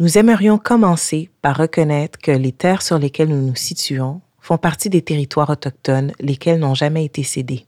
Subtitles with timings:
[0.00, 4.88] nous aimerions commencer par reconnaître que les terres sur lesquelles nous nous situons font partie
[4.88, 7.66] des territoires autochtones lesquels n'ont jamais été cédés.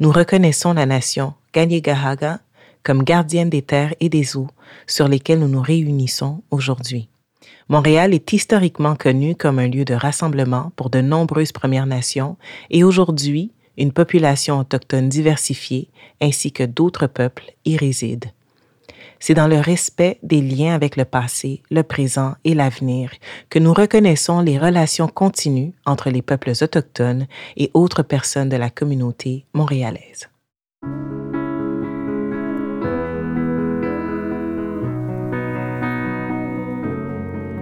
[0.00, 2.40] Nous reconnaissons la nation Gahaga
[2.82, 4.48] comme gardienne des terres et des eaux
[4.86, 7.10] sur lesquelles nous nous réunissons aujourd'hui.
[7.68, 12.38] Montréal est historiquement connu comme un lieu de rassemblement pour de nombreuses Premières Nations
[12.70, 15.90] et aujourd'hui, une population autochtone diversifiée
[16.22, 18.32] ainsi que d'autres peuples y résident.
[19.26, 23.10] C'est dans le respect des liens avec le passé, le présent et l'avenir
[23.48, 27.26] que nous reconnaissons les relations continues entre les peuples autochtones
[27.56, 30.28] et autres personnes de la communauté montréalaise.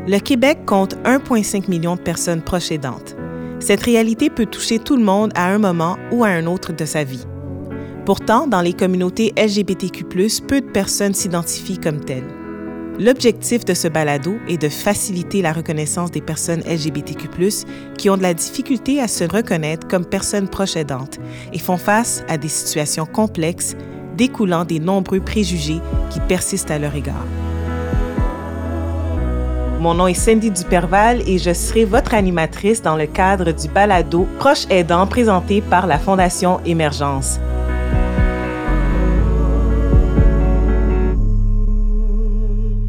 [0.08, 3.14] Le Québec compte 1,5 million de personnes proches aidantes.
[3.60, 6.84] Cette réalité peut toucher tout le monde à un moment ou à un autre de
[6.84, 7.24] sa vie.
[8.04, 10.04] Pourtant, dans les communautés LGBTQ,
[10.48, 12.26] peu de personnes s'identifient comme telles.
[12.98, 17.28] L'objectif de ce balado est de faciliter la reconnaissance des personnes LGBTQ,
[17.96, 21.18] qui ont de la difficulté à se reconnaître comme personnes proches aidantes
[21.52, 23.76] et font face à des situations complexes
[24.16, 27.26] découlant des nombreux préjugés qui persistent à leur égard.
[29.80, 34.28] Mon nom est Cindy Duperval et je serai votre animatrice dans le cadre du balado
[34.38, 37.40] Proche aidant présenté par la Fondation Émergence.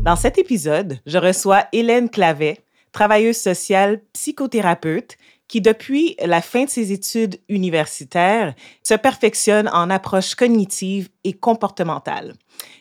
[0.04, 2.60] Dans cet épisode, je reçois Hélène Clavet,
[2.92, 5.16] travailleuse sociale psychothérapeute,
[5.48, 12.34] qui depuis la fin de ses études universitaires se perfectionne en approche cognitive et comportementale.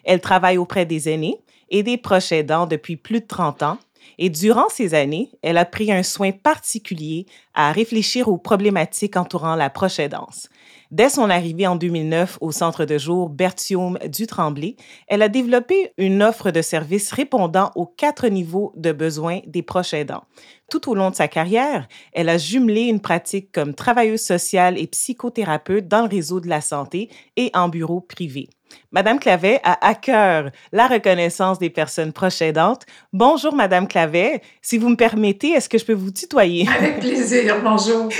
[0.02, 1.38] Elle travaille auprès des aînés
[1.70, 3.78] et des proches aidants depuis plus de 30 ans
[4.18, 9.54] et durant ces années, elle a pris un soin particulier à réfléchir aux problématiques entourant
[9.54, 10.48] la proche aidance.
[10.92, 14.76] Dès son arrivée en 2009 au centre de jour Berthiaume du Tremblay,
[15.08, 19.94] elle a développé une offre de services répondant aux quatre niveaux de besoins des proches
[19.94, 20.24] aidants.
[20.70, 24.86] Tout au long de sa carrière, elle a jumelé une pratique comme travailleuse sociale et
[24.86, 28.50] psychothérapeute dans le réseau de la santé et en bureau privé.
[28.92, 32.82] Madame Clavet a à cœur la reconnaissance des personnes proches aidantes.
[33.14, 34.42] Bonjour, Madame Clavet.
[34.60, 36.68] Si vous me permettez, est-ce que je peux vous tutoyer?
[36.78, 37.56] Avec plaisir.
[37.64, 38.10] Bonjour.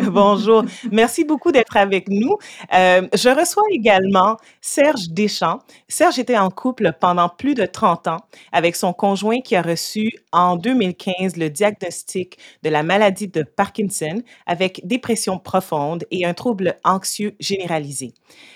[0.10, 0.64] Bonjour.
[0.90, 2.38] Merci beaucoup d'être avec nous.
[2.74, 5.58] Euh, je reçois également Serge Deschamps.
[5.86, 8.20] Serge était en couple pendant plus de 30 ans
[8.52, 14.22] avec son conjoint qui a reçu en 2015 le diagnostic de la maladie de Parkinson
[14.46, 18.14] avec dépression profonde et un trouble anxieux généralisé.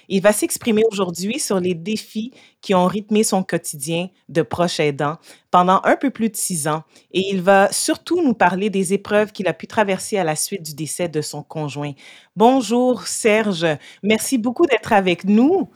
[0.08, 5.16] Il va s'exprimer aujourd'hui sur les défis qui ont rythmé son quotidien de proche aidant
[5.50, 9.32] pendant un peu plus de six ans et il va surtout nous parler des épreuves
[9.32, 11.92] qu'il a pu traverser à la suite du décès de son conjoint.
[12.36, 13.66] Bonjour Serge,
[14.02, 15.68] merci beaucoup d'être avec nous.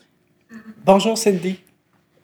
[0.85, 1.61] Bonjour Cindy.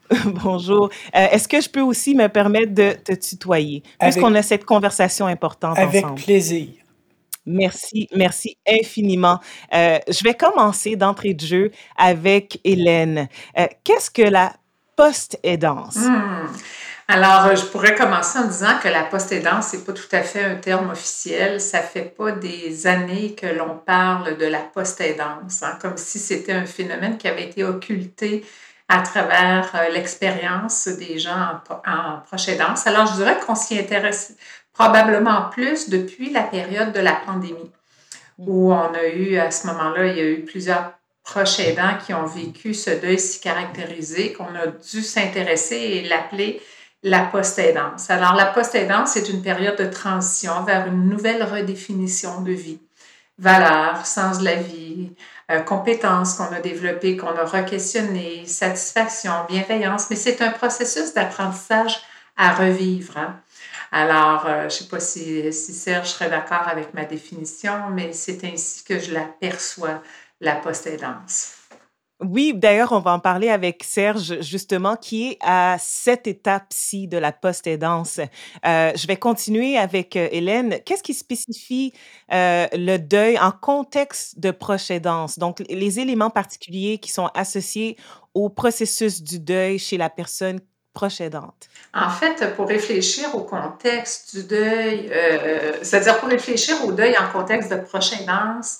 [0.44, 0.88] Bonjour.
[1.16, 5.26] Euh, est-ce que je peux aussi me permettre de te tutoyer, puisqu'on a cette conversation
[5.26, 6.12] importante avec ensemble?
[6.12, 6.68] Avec plaisir.
[7.46, 9.38] Merci, merci infiniment.
[9.72, 13.28] Euh, je vais commencer d'entrée de jeu avec Hélène.
[13.56, 14.52] Euh, qu'est-ce que la
[14.96, 15.96] post-aidance?
[15.96, 16.46] Hmm.
[17.08, 20.56] Alors, je pourrais commencer en disant que la post-aidance, n'est pas tout à fait un
[20.56, 21.60] terme officiel.
[21.60, 26.52] Ça fait pas des années que l'on parle de la post-aidance, hein, comme si c'était
[26.52, 28.44] un phénomène qui avait été occulté
[28.88, 32.86] à travers euh, l'expérience des gens en, en proche aidance.
[32.88, 34.34] Alors, je dirais qu'on s'y intéresse
[34.76, 37.70] probablement plus depuis la période de la pandémie,
[38.38, 40.92] où on a eu, à ce moment-là, il y a eu plusieurs
[41.24, 46.62] proches aidants qui ont vécu ce deuil si caractérisé qu'on a dû s'intéresser et l'appeler
[47.02, 48.10] la post-aidance.
[48.10, 52.80] Alors, la post-aidance, c'est une période de transition vers une nouvelle redéfinition de vie,
[53.38, 55.10] valeurs, sens de la vie,
[55.50, 61.98] euh, compétences qu'on a développées, qu'on a re-questionnées, satisfaction, bienveillance, mais c'est un processus d'apprentissage
[62.36, 63.16] à revivre.
[63.16, 63.40] Hein.
[63.92, 68.44] Alors, euh, je ne sais pas si, Serge serait d'accord avec ma définition, mais c'est
[68.44, 70.02] ainsi que je l'aperçois,
[70.40, 71.52] la post-aidance.
[72.20, 77.18] Oui, d'ailleurs, on va en parler avec Serge, justement, qui est à cette étape-ci de
[77.18, 78.20] la post-aidance.
[78.64, 80.78] Euh, je vais continuer avec euh, Hélène.
[80.86, 81.92] Qu'est-ce qui spécifie
[82.30, 85.38] le deuil en contexte de proche aidance?
[85.38, 87.98] Donc, les éléments particuliers qui sont associés
[88.32, 90.60] au processus du deuil chez la personne
[91.94, 97.28] En fait, pour réfléchir au contexte du deuil, euh, c'est-à-dire pour réfléchir au deuil en
[97.32, 98.78] contexte de proche aidance,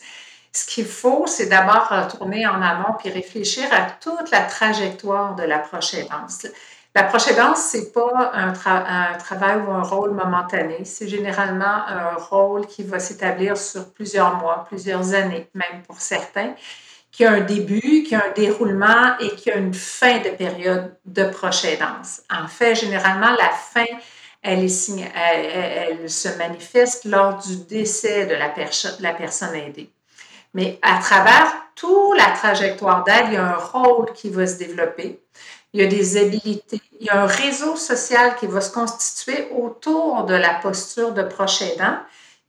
[0.52, 5.42] ce qu'il faut, c'est d'abord retourner en amont puis réfléchir à toute la trajectoire de
[5.42, 6.46] la proche aidance.
[6.94, 8.52] La proche aidance, ce n'est pas un,
[9.18, 10.86] travail ou un rôle momentané.
[10.86, 16.54] C'est généralement un rôle qui va s'établir sur plusieurs mois, plusieurs années, même pour certains,
[17.16, 20.94] qui a un début, qui a un déroulement et qui a une fin de période
[21.06, 22.20] de proche aidance.
[22.28, 23.86] En fait, généralement, la fin,
[24.42, 29.88] elle, se manifeste lors du décès de la, de la personne aidée.
[30.52, 34.58] Mais à travers toute la trajectoire d'aide, il y a un rôle qui va se
[34.58, 35.18] développer.
[35.72, 36.82] Il y a des habilités.
[37.00, 41.22] Il y a un réseau social qui va se constituer autour de la posture de
[41.22, 41.96] proche aidant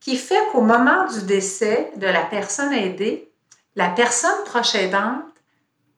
[0.02, 3.27] qui fait qu'au moment du décès de la personne aidée,
[3.78, 4.76] la personne proche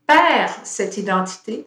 [0.06, 1.66] perd cette identité,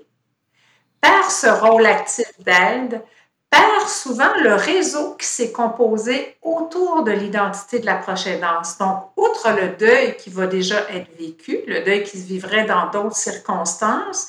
[1.00, 3.02] perd ce rôle actif d'aide,
[3.48, 8.76] perd souvent le réseau qui s'est composé autour de l'identité de la proche aidance.
[8.76, 12.90] Donc, outre le deuil qui va déjà être vécu, le deuil qui se vivrait dans
[12.90, 14.28] d'autres circonstances,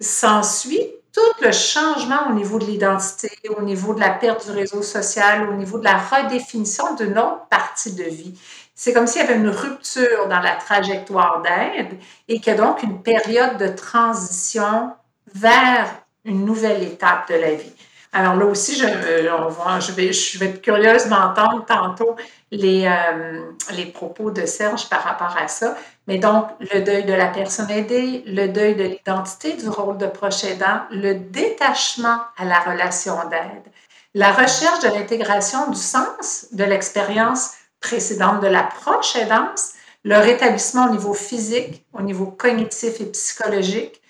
[0.00, 4.82] s'ensuit tout le changement au niveau de l'identité, au niveau de la perte du réseau
[4.82, 8.38] social, au niveau de la redéfinition d'une autre partie de vie.
[8.80, 11.98] C'est comme s'il y avait une rupture dans la trajectoire d'aide
[12.28, 14.92] et qu'il y a donc une période de transition
[15.34, 15.88] vers
[16.24, 17.74] une nouvelle étape de la vie.
[18.12, 22.14] Alors là aussi, je, je vais être curieuse d'entendre tantôt
[22.52, 23.40] les, euh,
[23.72, 25.76] les propos de Serge par rapport à ça.
[26.06, 30.06] Mais donc, le deuil de la personne aidée, le deuil de l'identité du rôle de
[30.06, 33.72] proche aidant, le détachement à la relation d'aide,
[34.14, 39.72] la recherche de l'intégration du sens de l'expérience précédente de la proche aidance,
[40.04, 44.00] le rétablissement au niveau physique, au niveau cognitif et psychologique,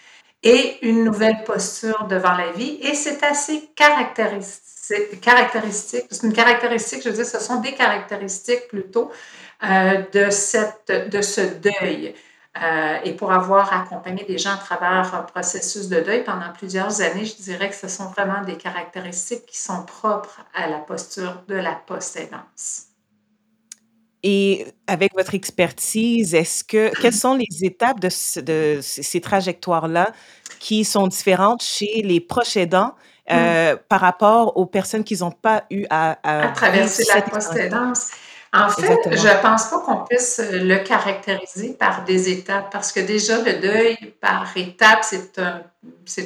[0.42, 2.78] et une nouvelle posture devant la vie.
[2.82, 8.68] Et c'est assez caractéristique, caractéristique, c'est une caractéristique, je veux dire, ce sont des caractéristiques
[8.68, 9.10] plutôt
[9.64, 12.14] euh, de, cette, de ce deuil.
[12.62, 17.00] Euh, et pour avoir accompagné des gens à travers un processus de deuil pendant plusieurs
[17.00, 21.42] années, je dirais que ce sont vraiment des caractéristiques qui sont propres à la posture
[21.46, 22.87] de la post-aidance.
[24.22, 28.08] Et avec votre expertise, est-ce que quelles sont les étapes de,
[28.40, 30.12] de ces trajectoires-là
[30.58, 32.94] qui sont différentes chez les proches aidants
[33.30, 33.32] mmh.
[33.32, 38.10] euh, par rapport aux personnes qui n'ont pas eu à, à, traverser la post-aidance?
[38.52, 43.00] En fait, je ne pense pas qu'on puisse le caractériser par des étapes parce que
[43.00, 45.62] déjà, le deuil par étapes, c'est un,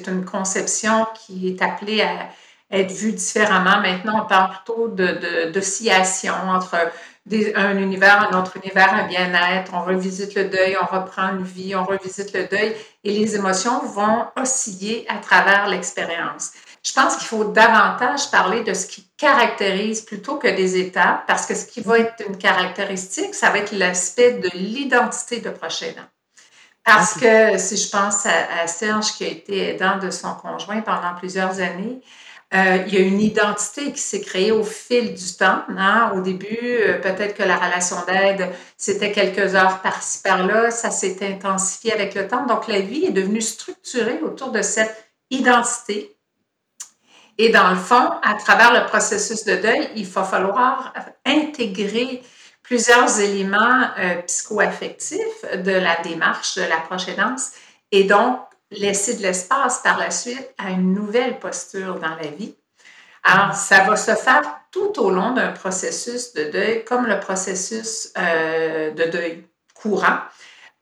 [0.07, 2.29] une conception qui est appelée à
[2.71, 3.81] être vue différemment.
[3.81, 4.89] Maintenant, on parle plutôt
[5.53, 6.77] d'oscillation de, entre
[7.31, 11.75] un univers, un autre univers, un bien-être, on revisite le deuil, on reprend une vie,
[11.77, 12.75] on revisite le deuil.
[13.05, 16.53] Et les émotions vont osciller à travers l'expérience.
[16.83, 21.47] Je pense qu'il faut davantage parler de ce qui caractérise plutôt que des étapes, parce
[21.47, 25.93] que ce qui va être une caractéristique, ça va être l'aspect de l'identité de prochain
[26.85, 30.81] Parce que si je pense à, à Serge qui a été aidant de son conjoint
[30.81, 32.03] pendant plusieurs années,
[32.55, 35.63] euh, il y a une identité qui s'est créée au fil du temps.
[35.77, 36.13] Hein.
[36.15, 40.71] Au début, euh, peut-être que la relation d'aide, c'était quelques heures par-ci, par-là.
[40.71, 42.45] Ça s'est intensifié avec le temps.
[42.45, 46.15] Donc, la vie est devenue structurée autour de cette identité.
[47.39, 50.93] Et dans le fond, à travers le processus de deuil, il va falloir
[51.25, 52.23] intégrer
[52.63, 57.53] plusieurs éléments euh, psychoaffectifs de la démarche de l'approche aidance
[57.91, 58.39] et donc
[58.73, 62.55] laisser de l'espace par la suite à une nouvelle posture dans la vie.
[63.25, 68.13] Alors, ça va se faire tout au long d'un processus de deuil, comme le processus
[68.19, 70.19] euh, de deuil courant.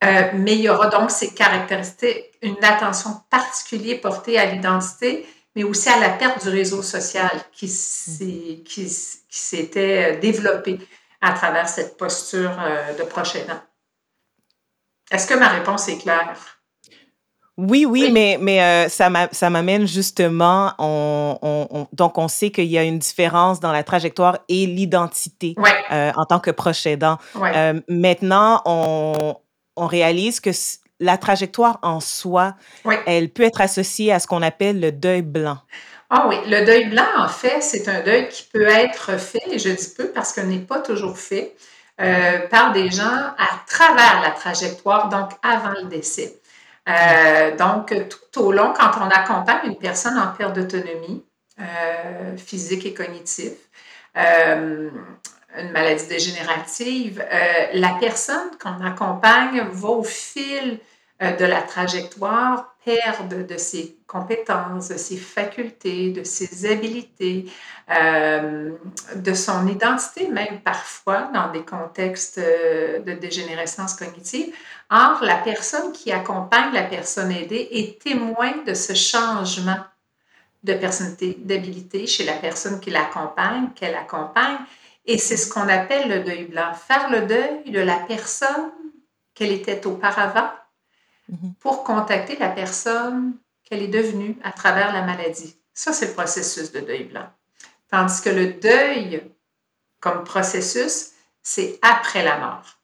[0.03, 5.65] Euh, mais il y aura donc ces caractéristiques, une attention particulière portée à l'identité, mais
[5.65, 7.69] aussi à la perte du réseau social qui
[9.29, 10.79] s'était développé
[11.21, 13.61] à travers cette posture euh, de proche aidant.
[15.11, 16.60] Est-ce que ma réponse est claire?
[17.69, 22.85] Oui, oui, mais, mais euh, ça m'amène justement, on, donc on sait qu'il y a
[22.85, 25.55] une différence dans la trajectoire et l'identité
[25.93, 27.19] euh, en tant que proche aidant.
[27.37, 29.35] Euh, maintenant, on,
[29.77, 30.51] on réalise que
[31.01, 32.55] la trajectoire en soi,
[33.07, 35.59] elle peut être associée à ce qu'on appelle le deuil blanc.
[36.09, 39.59] Ah oui, le deuil blanc, en fait, c'est un deuil qui peut être fait, et
[39.59, 41.55] je dis peu parce qu'il n'est pas toujours fait,
[42.51, 46.40] par des gens à travers la trajectoire, donc avant le décès.
[46.89, 51.25] Euh, donc, tout au long, quand on accompagne une personne en perte d'autonomie
[51.61, 53.57] euh, physique et cognitive,
[54.17, 54.91] euh,
[55.57, 57.25] une maladie dégénérative,
[57.73, 60.79] la personne qu'on accompagne va au fil
[61.21, 67.47] de la trajectoire perdre de ses compétences, de ses facultés, de ses habilités,
[67.89, 74.55] de son identité même parfois dans des contextes de dégénérescence cognitive,
[74.91, 79.79] Or, la personne qui accompagne la personne aidée est témoin de ce changement
[80.65, 84.59] de personnalité, d'habilité chez la personne qui l'accompagne, qu'elle accompagne.
[85.07, 86.75] Et c'est ce qu'on appelle le deuil blanc.
[86.75, 88.73] Faire le deuil de la personne
[89.33, 90.51] qu'elle était auparavant
[91.31, 91.55] mhm.
[91.61, 93.35] pour contacter la personne
[93.65, 95.57] qu'elle est devenue à travers la maladie.
[95.73, 97.27] Ça, c'est le processus de deuil blanc.
[97.91, 99.23] Tandis que le deuil,
[100.01, 102.79] comme processus, c'est après la mort.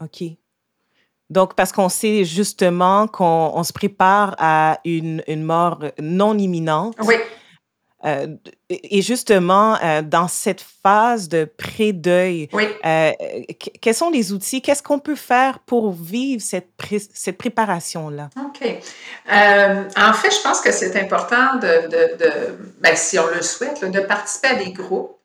[0.00, 0.24] OK.
[1.30, 6.96] Donc, parce qu'on sait justement qu'on se prépare à une, une mort non imminente.
[7.04, 7.14] Oui.
[8.04, 8.28] Euh,
[8.70, 12.48] et justement, euh, dans cette phase de pré-deuil,
[12.84, 13.12] euh,
[13.80, 14.62] quels sont les outils?
[14.62, 16.70] Qu'est-ce qu'on peut faire pour vivre cette,
[17.12, 18.30] cette préparation-là?
[18.38, 18.66] OK.
[19.28, 22.32] en fait, je pense que c'est important de, de, de
[22.80, 25.19] ben, si on le souhaite, de participer à des groupes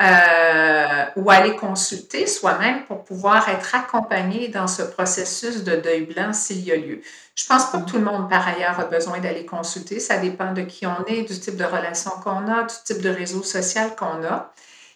[0.00, 6.32] euh, ou aller consulter soi-même pour pouvoir être accompagné dans ce processus de deuil blanc
[6.32, 7.02] s'il y a lieu.
[7.34, 10.00] Je pense pas que tout le monde, par ailleurs, a besoin d'aller consulter.
[10.00, 13.10] Ça dépend de qui on est, du type de relation qu'on a, du type de
[13.10, 14.52] réseau social qu'on a.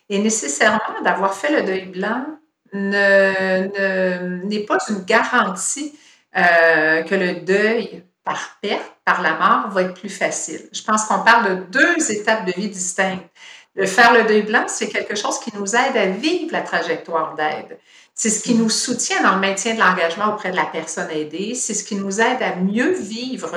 [0.08, 2.24] Et nécessairement, d'avoir fait le deuil blanc
[2.72, 5.98] n'est ne, pas une garantie
[6.36, 10.68] euh, que le deuil par perte, par la mort, va être plus facile.
[10.72, 13.28] Je pense qu'on parle de deux étapes de vie distinctes.
[13.76, 17.34] Le faire le deuil blanc, c'est quelque chose qui nous aide à vivre la trajectoire
[17.34, 17.78] d'aide.
[18.14, 21.54] C'est ce qui nous soutient dans le maintien de l'engagement auprès de la personne aidée.
[21.56, 23.50] C'est ce qui nous aide à mieux vivre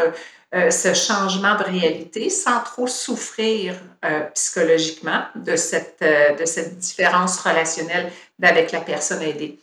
[0.55, 6.79] euh, ce changement de réalité sans trop souffrir euh, psychologiquement de cette, euh, de cette
[6.79, 9.59] différence relationnelle avec la personne aidée.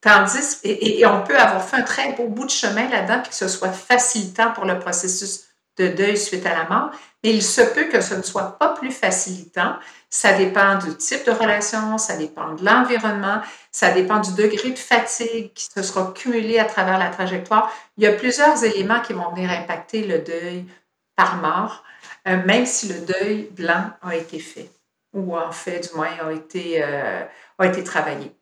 [0.00, 3.30] Tandis, et, et, on peut avoir fait un très beau bout de chemin là-dedans, puis
[3.30, 6.90] que ce soit facilitant pour le processus de deuil suite à la mort,
[7.22, 9.76] il se peut que ce ne soit pas plus facilitant.
[10.10, 14.78] Ça dépend du type de relation, ça dépend de l'environnement, ça dépend du degré de
[14.78, 17.72] fatigue qui se sera cumulé à travers la trajectoire.
[17.96, 20.64] Il y a plusieurs éléments qui vont venir impacter le deuil
[21.16, 21.82] par mort,
[22.28, 24.70] euh, même si le deuil blanc a été fait,
[25.12, 27.24] ou en fait, du moins, a été, euh,
[27.58, 28.32] a été travaillé.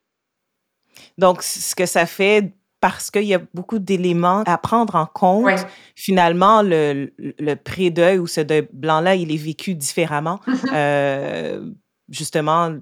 [1.19, 2.53] Donc, ce que ça fait
[2.91, 5.67] parce qu'il y a beaucoup d'éléments à prendre en compte.
[5.97, 10.71] Finalement, le, le pré-deuil ou ce deuil blanc-là, il est vécu différemment, mm-hmm.
[10.73, 11.61] euh,
[12.09, 12.73] justement,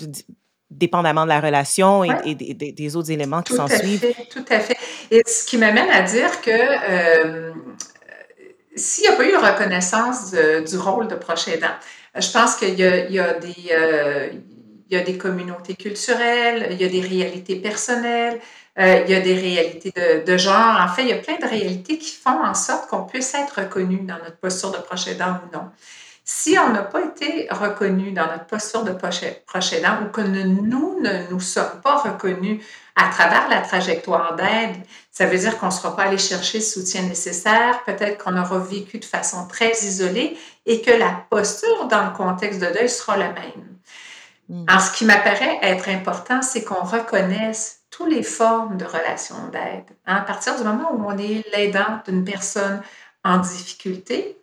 [0.70, 4.12] dépendamment de la relation et, des, autres éléments qui s'en suivent.
[4.30, 4.76] Tout à fait.
[5.10, 7.52] Et ce qui m'amène à dire que euh,
[8.76, 11.76] s'il n'y a pas eu de reconnaissance du rôle de proche aidant,
[12.14, 13.54] je pense qu'il y, y, a des...
[13.72, 14.28] Euh,
[14.90, 18.38] il y a des communautés culturelles, il y a des réalités personnelles,
[18.78, 19.92] euh, il y a des réalités
[20.26, 20.80] de, genre.
[20.80, 23.60] En fait, il y a plein de réalités qui font en sorte qu'on puisse être
[23.60, 25.70] reconnu dans notre posture de proche aidant ou non.
[26.24, 31.00] Si on n'a pas été reconnu dans notre posture de proche aidant ou que nous
[31.00, 32.64] ne nous sommes pas reconnus
[32.96, 34.76] à travers la trajectoire d'aide,
[35.12, 38.58] ça veut dire qu'on ne sera pas allé chercher le soutien nécessaire, peut-être qu'on aura
[38.58, 43.16] vécu de façon très isolée et que la posture dans le contexte de deuil sera
[43.16, 43.78] la même.
[44.48, 44.64] Mm.
[44.66, 49.84] Alors, ce qui m'apparaît être important, c'est qu'on reconnaisse toutes les formes de relations d'aide.
[50.04, 52.82] À partir du moment où on est l'aidant d'une personne
[53.22, 54.36] en difficulté,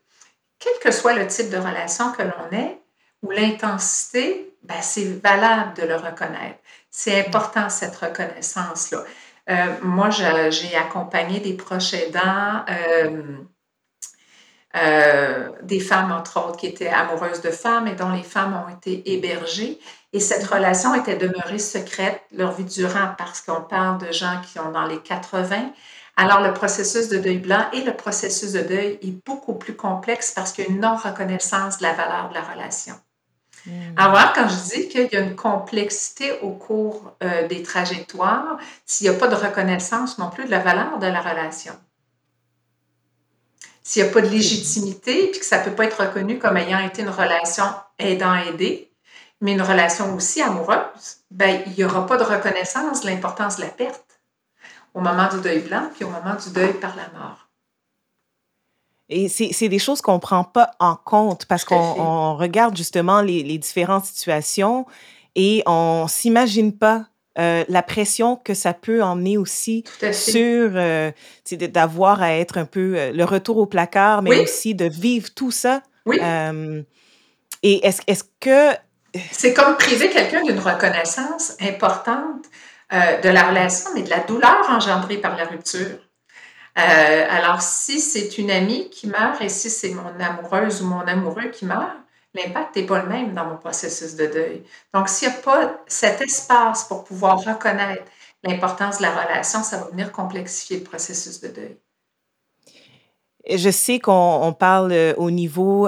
[0.57, 2.79] quel que soit le type de relation que l'on est,
[3.23, 6.59] ou l'intensité, ben, c'est valable de le reconnaître.
[6.89, 9.03] C'est important cette reconnaissance-là.
[9.49, 13.37] Euh, moi, j'ai accompagné des proches aidants, euh,
[14.77, 18.73] euh, des femmes, entre autres, qui étaient amoureuses de femmes et dont les femmes ont
[18.73, 19.79] été hébergées.
[20.13, 24.59] Et cette relation était demeurée secrète leur vie durant parce qu'on parle de gens qui
[24.59, 25.71] ont dans les 80.
[26.17, 30.31] Alors, le processus de deuil blanc et le processus de deuil est beaucoup plus complexe
[30.31, 32.95] parce qu'il y a une non-reconnaissance de la valeur de la relation.
[33.65, 33.71] Mmh.
[33.95, 39.09] Alors, quand je dis qu'il y a une complexité au cours euh, des trajectoires, s'il
[39.09, 41.73] n'y a pas de reconnaissance non plus de la valeur de la relation,
[43.81, 46.57] s'il n'y a pas de légitimité, puis que ça ne peut pas être reconnu comme
[46.57, 47.65] ayant été une relation
[47.97, 48.90] aidant-aidé,
[49.41, 53.63] mais une relation aussi amoureuse, ben, il n'y aura pas de reconnaissance de l'importance de
[53.63, 54.21] la perte
[54.93, 57.47] au moment du deuil blanc, puis au moment du deuil par la mort.
[59.09, 63.43] Et c'est des choses qu'on ne prend pas en compte parce qu'on regarde justement les,
[63.43, 64.85] les, différentes situations
[65.35, 67.07] et on ne s'imagine pas
[67.37, 71.11] euh, la pression que ça peut emmener aussi sur euh,
[71.49, 75.51] d'avoir à être un peu euh, le retour au placard, mais aussi de vivre tout
[75.51, 75.81] ça.
[76.05, 76.17] Oui.
[77.63, 78.73] et est-ce est que
[79.31, 82.45] c'est comme priver quelqu'un d'une reconnaissance importante
[82.93, 85.97] euh, de la relation, mais de la douleur engendrée par la rupture.
[86.77, 91.01] Euh, alors, si c'est une amie qui meurt et si c'est mon amoureuse ou mon
[91.01, 91.91] amoureux qui meurt,
[92.33, 94.63] l'impact n'est pas le même dans mon processus de deuil.
[94.93, 98.03] Donc, s'il n'y a pas cet espace pour pouvoir reconnaître
[98.43, 101.77] l'importance de la relation, ça va venir complexifier le processus de deuil.
[103.49, 105.87] Je sais qu'on parle euh, au niveau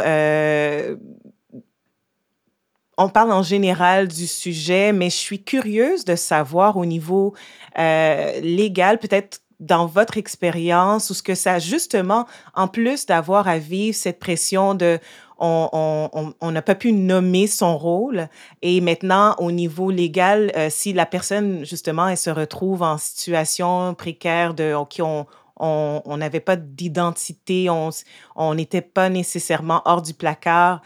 [2.97, 7.33] on parle en général du sujet, mais je suis curieuse de savoir au niveau
[7.79, 13.57] euh, légal, peut-être dans votre expérience ou ce que ça, justement, en plus d'avoir à
[13.57, 14.99] vivre cette pression de
[15.45, 18.29] on n'a pas pu nommer son rôle
[18.61, 23.93] et maintenant, au niveau légal, euh, si la personne, justement, elle se retrouve en situation
[23.93, 25.25] précaire de on
[25.59, 30.81] on n'avait pas d'identité, on n'était pas nécessairement hors du placard.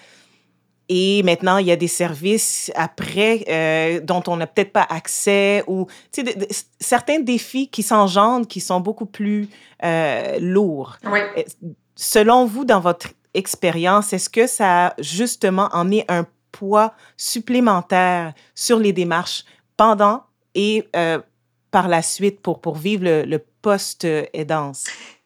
[0.89, 5.63] Et maintenant, il y a des services après euh, dont on n'a peut-être pas accès
[5.67, 5.87] ou
[6.79, 9.49] certains défis qui s'engendrent qui sont beaucoup plus
[9.83, 10.97] euh, lourds.
[11.05, 11.19] Oui.
[11.95, 18.79] Selon vous, dans votre expérience, est-ce que ça justement en est un poids supplémentaire sur
[18.79, 19.43] les démarches
[19.75, 20.23] pendant
[20.55, 21.19] et euh,
[21.69, 23.43] par la suite pour, pour vivre le, le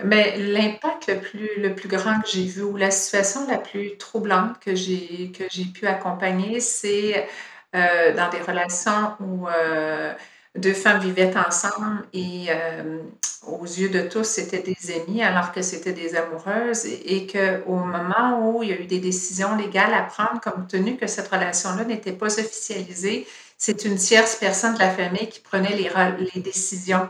[0.03, 3.98] Mais l'impact le plus, le plus grand que j'ai vu ou la situation la plus
[3.98, 7.27] troublante que j'ai, que j'ai pu accompagner, c'est
[7.75, 10.13] euh, dans des relations où euh,
[10.55, 13.00] deux femmes vivaient ensemble et euh,
[13.48, 17.75] aux yeux de tous, c'était des amis alors que c'était des amoureuses et, et qu'au
[17.75, 21.29] moment où il y a eu des décisions légales à prendre, comme tenu que cette
[21.29, 23.25] relation-là n'était pas officialisée,
[23.57, 25.89] c'est une tierce personne de la famille qui prenait les,
[26.33, 27.07] les décisions.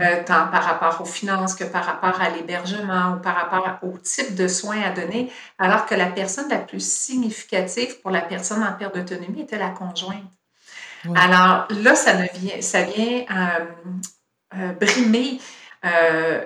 [0.00, 3.98] Euh, tant par rapport aux finances que par rapport à l'hébergement ou par rapport au
[3.98, 8.62] type de soins à donner, alors que la personne la plus significative pour la personne
[8.62, 10.24] en perte d'autonomie était la conjointe.
[11.14, 13.64] Alors là, ça, vient, ça vient euh,
[14.54, 15.40] euh, brimer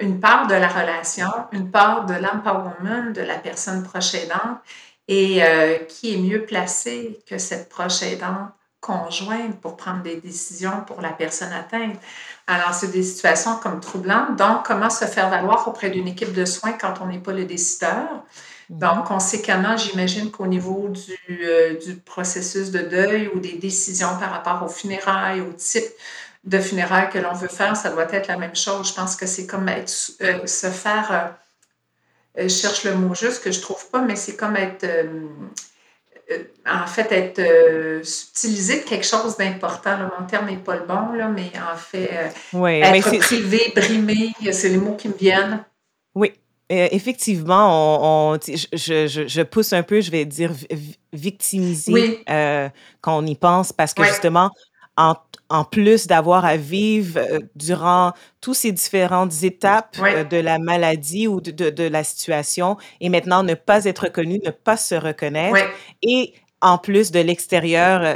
[0.00, 4.58] une part de la relation, une part de l'empowerment de la personne proche aidante
[5.08, 5.42] et
[5.90, 11.10] qui est mieux placée que cette proche aidante conjointe pour prendre des décisions pour la
[11.10, 11.96] personne atteinte.
[12.46, 14.36] Alors, c'est des situations comme troublantes.
[14.36, 17.44] Donc, comment se faire valoir auprès d'une équipe de soins quand on n'est pas le
[17.44, 18.24] décideur?
[18.70, 18.78] Mhm.
[18.78, 24.30] Donc, conséquemment, j'imagine qu'au niveau du, euh, du, processus de deuil ou des décisions par
[24.30, 25.84] rapport aux funérailles, au type
[26.44, 28.88] de funérailles que l'on veut faire, ça doit être la même chose.
[28.88, 31.34] Je pense que c'est comme être, euh, se faire,
[32.38, 34.86] euh, je cherche le mot juste que je trouve pas, mais c'est comme être
[36.66, 39.96] en fait, être euh, subtilisé de quelque chose d'important.
[40.18, 42.10] Mon terme n'est pas le bon, là, mais en fait,
[42.54, 45.64] euh, être privé, brimé, c'est les mots qui me viennent.
[46.14, 46.32] Oui,
[46.68, 50.50] effectivement, on, je, je, je, pousse un peu, je vais dire
[51.12, 54.50] victimiser quand on y pense, parce que justement,
[54.96, 55.14] en,
[55.48, 61.28] en plus d'avoir à vivre euh, durant toutes ces différentes étapes euh, de la maladie
[61.28, 64.94] ou de, de, de, la situation et maintenant ne pas être reconnu, ne pas se
[64.94, 65.58] reconnaître
[66.02, 68.14] et en plus de l'extérieur, euh,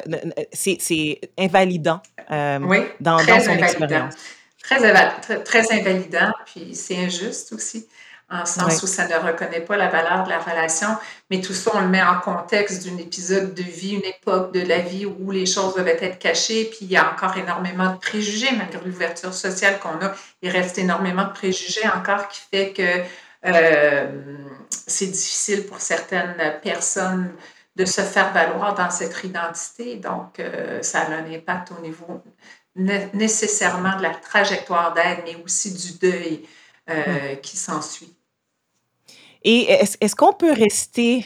[0.52, 2.60] c'est invalidant dans,
[3.00, 4.14] dans, son expérience.
[4.62, 7.86] Très, très invalidant, puis c'est injuste aussi
[8.30, 10.88] en sens où ça ne reconnaît pas la valeur de la relation,
[11.30, 14.60] mais tout ça, on le met en contexte d'un épisode de vie, une époque de
[14.60, 17.98] la vie où les choses devaient être cachées, puis il y a encore énormément de
[17.98, 23.02] préjugés, malgré l'ouverture sociale qu'on a, il reste énormément de préjugés encore qui fait que
[23.46, 24.46] euh,
[24.86, 27.32] c'est difficile pour certaines personnes
[27.76, 29.96] de se faire valoir dans cette identité.
[29.96, 32.22] Donc, euh, ça a un impact au niveau
[32.76, 36.46] nécessairement de la trajectoire d'aide, mais aussi du deuil
[36.88, 38.14] euh, qui s'ensuit.
[39.42, 41.24] Et est-ce qu'on peut rester,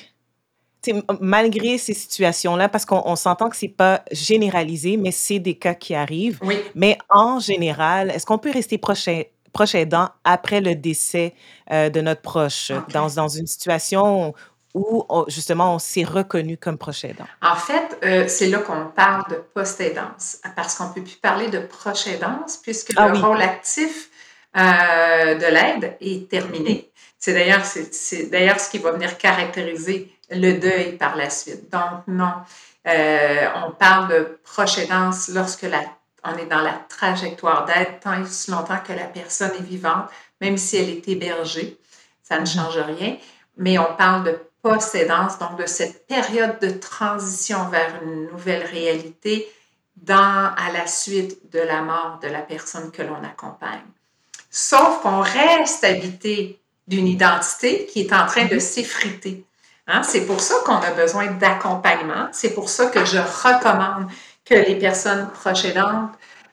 [1.20, 5.94] malgré ces situations-là, parce qu'on s'entend que c'est pas généralisé, mais c'est des cas qui
[5.94, 6.38] arrivent.
[6.42, 6.58] Oui.
[6.74, 9.08] Mais en général, est-ce qu'on peut rester proche,
[9.52, 11.34] proche aidant après le décès
[11.72, 14.34] euh, de notre proche, dans, dans une situation
[14.74, 17.26] où justement on s'est reconnu comme proche aidant?
[17.42, 21.48] En fait, euh, c'est là qu'on parle de post-aidance, parce qu'on ne peut plus parler
[21.48, 24.10] de proche aidance, puisque ah le rôle actif
[24.56, 26.90] euh, de l'aide est terminé.
[27.24, 31.72] C'est d'ailleurs, c'est, d'ailleurs ce qui va venir caractériser le deuil par la suite.
[31.72, 32.34] Donc, non,
[32.86, 35.80] euh, on parle de proche aidance lorsque la,
[36.22, 40.10] on est dans la trajectoire d'aide tant et aussi longtemps que la personne est vivante,
[40.42, 41.78] même si elle est hébergée,
[42.22, 42.54] ça ne mm-hmm.
[42.56, 43.16] change rien.
[43.56, 49.50] Mais on parle de post-aidance, donc de cette période de transition vers une nouvelle réalité
[49.96, 53.80] dans, à la suite de la mort de la personne que l'on accompagne.
[54.50, 58.60] Sauf qu'on reste habité d'une identité qui est en train de mhm.
[58.60, 59.44] s'effriter.
[59.86, 60.02] Hein?
[60.02, 62.28] C'est pour ça qu'on a besoin d'accompagnement.
[62.32, 64.08] C'est pour ça que je recommande
[64.44, 66.10] que les personnes proches aidantes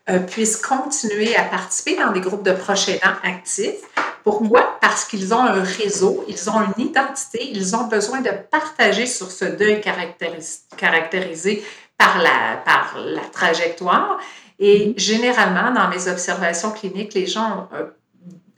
[0.10, 3.82] euh, puissent continuer à participer dans des groupes de proches aidants actifs.
[4.24, 4.78] Pourquoi?
[4.82, 9.32] Parce qu'ils ont un réseau, ils ont une identité, ils ont besoin de partager sur
[9.32, 11.64] ce deuil caractérisé
[11.98, 14.20] par la, par la trajectoire.
[14.60, 14.94] Et mhm.
[14.98, 17.86] généralement, dans mes observations cliniques, les gens euh,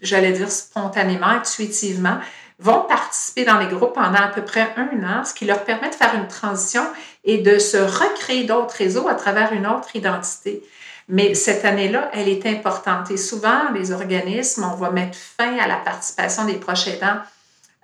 [0.04, 2.18] j'allais dire spontanément, intuitivement,
[2.60, 5.90] vont participer dans les groupes pendant à peu près un an, ce qui leur permet
[5.90, 6.84] de faire une transition
[7.24, 10.64] et de se recréer d'autres réseaux à travers une autre identité.
[11.10, 13.12] Mais cette année-là, elle est importante.
[13.12, 17.20] Et souvent, les organismes, on va mettre fin à la participation des proches aidants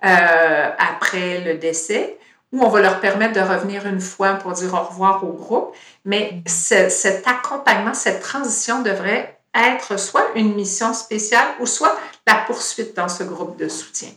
[0.04, 2.16] euh, après le décès,
[2.52, 5.74] ou on va leur permettre de revenir une fois pour dire au revoir au groupe.
[6.04, 12.94] Mais cet accompagnement, cette transition devrait être soit une mission spéciale ou soit la poursuite
[12.96, 14.10] dans ce groupe de soutien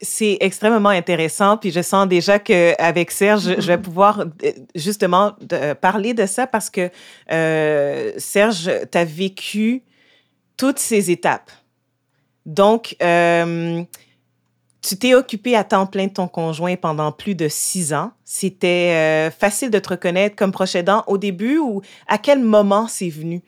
[0.00, 5.34] c'est extrêmement intéressant, puis je sens déjà qu'avec Serge, je vais pouvoir euh, justement
[5.80, 6.90] parler de ça parce que
[7.32, 9.82] euh, Serge, tu as vécu
[10.56, 11.50] toutes ces étapes.
[12.44, 13.82] Donc, euh,
[14.86, 18.12] tu t'es occupé à temps plein de ton conjoint pendant plus de six ans.
[18.24, 23.42] C'était facile de te reconnaître comme proche au début ou à quel moment c'est venu?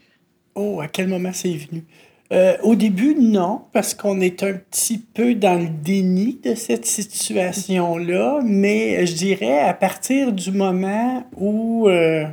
[0.55, 1.85] Oh, à quel moment c'est venu?
[2.31, 6.85] Euh, au début, non, parce qu'on est un petit peu dans le déni de cette
[6.85, 12.27] situation-là, mais je dirais à partir du moment où euh,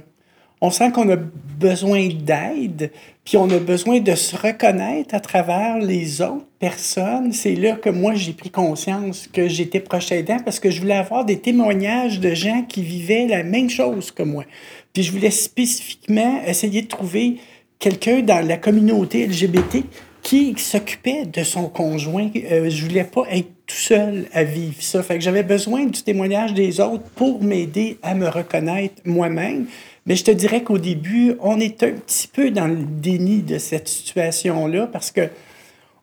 [0.60, 2.92] on sent qu'on a besoin d'aide,
[3.26, 7.90] puis on a besoin de se reconnaître à travers les autres personnes, c'est là que
[7.90, 12.20] moi j'ai pris conscience que j'étais proche aidant parce que je voulais avoir des témoignages
[12.20, 14.46] de gens qui vivaient la même chose que moi.
[14.94, 17.38] Puis je voulais spécifiquement essayer de trouver
[17.80, 19.84] quelqu'un dans la communauté LGBT
[20.22, 22.30] qui s'occupait de son conjoint.
[22.36, 25.02] Euh, je voulais pas être tout seul à vivre ça.
[25.04, 29.66] Fait que j'avais besoin du témoignage des autres pour m'aider à me reconnaître moi-même.
[30.06, 33.58] Mais je te dirais qu'au début, on est un petit peu dans le déni de
[33.58, 35.30] cette situation-là parce que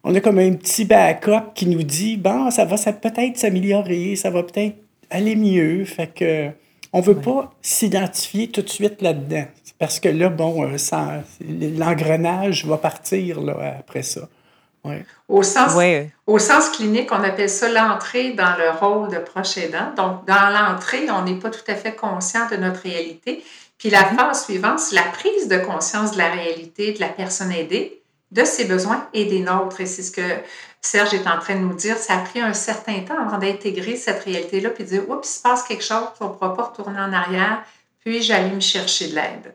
[0.04, 4.16] on a comme un petit backup qui nous dit bon, ça va ça peut-être s'améliorer,
[4.16, 4.76] ça va peut-être
[5.10, 5.84] aller mieux.
[5.84, 6.48] Fait que
[6.92, 9.44] on veut pas s'identifier tout de suite là-dedans.
[9.78, 10.76] Parce que là, bon, euh,
[11.76, 14.28] l'engrenage va partir là, après ça.
[15.28, 15.76] Au, sens,
[16.26, 19.92] au sens clinique, on appelle ça l'entrée dans le rôle de proche aidant.
[19.96, 23.44] Donc, dans l'entrée, on n'est pas tout à fait conscient de notre réalité.
[23.78, 24.16] Puis la mm-hmm.
[24.16, 28.44] phase suivante, c'est la prise de conscience de la réalité de la personne aidée, de
[28.44, 29.80] ses besoins et des nôtres.
[29.80, 30.42] Et c'est ce que
[30.80, 31.96] Serge est en train de nous dire.
[31.96, 35.32] Ça a pris un certain temps avant d'intégrer cette réalité-là, puis de dire, oups, il
[35.36, 37.62] se passe quelque chose, on ne pourra pas retourner en arrière,
[38.00, 39.54] puis j'allais me chercher de l'aide.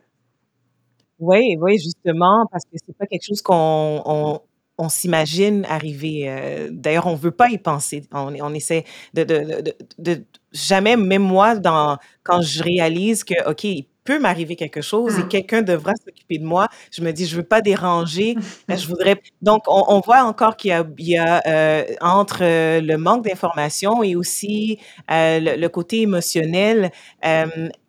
[1.19, 4.41] Oui, oui, justement, parce que c'est pas quelque chose qu'on on,
[4.77, 6.25] on s'imagine arriver.
[6.27, 8.03] Euh, d'ailleurs, on veut pas y penser.
[8.11, 13.65] On, essaie de, jamais, même moi, dans, quand je réalise que, OK,
[14.07, 15.27] peut m'arriver quelque chose et mmh.
[15.27, 16.69] quelqu'un devra s'occuper de moi.
[16.91, 18.37] Je me dis, je veux pas déranger.
[18.69, 19.21] je voudrais.
[19.41, 23.25] Donc, on, voit encore qu'il y a, il y a euh, entre euh, le manque
[23.25, 24.79] d'information et aussi
[25.11, 26.91] euh, le, côté émotionnel.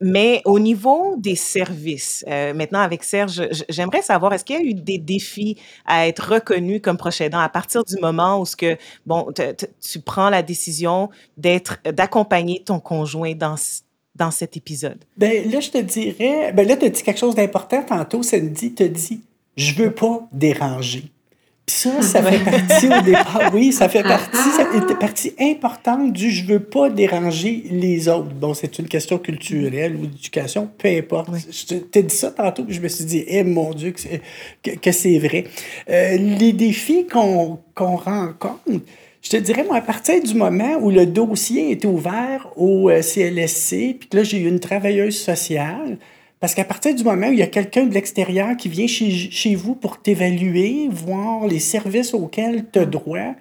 [0.01, 4.75] mais au niveau des services, maintenant avec Serge, j'aimerais savoir, est-ce qu'il y a eu
[4.75, 8.77] des défis à être reconnu comme proche aidant à partir du moment où ce que,
[9.07, 9.29] bon,
[9.81, 13.57] tu prends la décision d'être, d'accompagner ton conjoint dans
[14.19, 14.99] dans cet épisode?
[15.17, 18.75] Ben là, je te dirais, ben là, tu as dit quelque chose d'important tantôt, Cindy,
[18.75, 19.21] te dit,
[19.57, 21.05] je veux pas déranger.
[21.67, 26.13] Puis ça, ça fait partie au départ, oui, ça fait partie, ça fait partie importante
[26.13, 28.33] du je veux pas déranger les autres.
[28.33, 31.29] Bon, c'est une question culturelle ou d'éducation, peu importe.
[31.51, 33.93] Je t'ai dit ça tantôt, puis je me suis dit, eh mon Dieu,
[34.63, 35.45] que c'est vrai.
[35.91, 38.81] Euh, les défis qu'on rencontre,
[39.29, 43.03] je te dirais, moi, à partir du moment où le dossier est ouvert au euh,
[43.03, 45.99] CLSC, puis que là, j'ai eu une travailleuse sociale,
[46.41, 49.11] parce qu'à partir du moment où il y a quelqu'un de l'extérieur qui vient chez,
[49.11, 53.35] chez vous pour t'évaluer, voir les services auxquels tu as droit,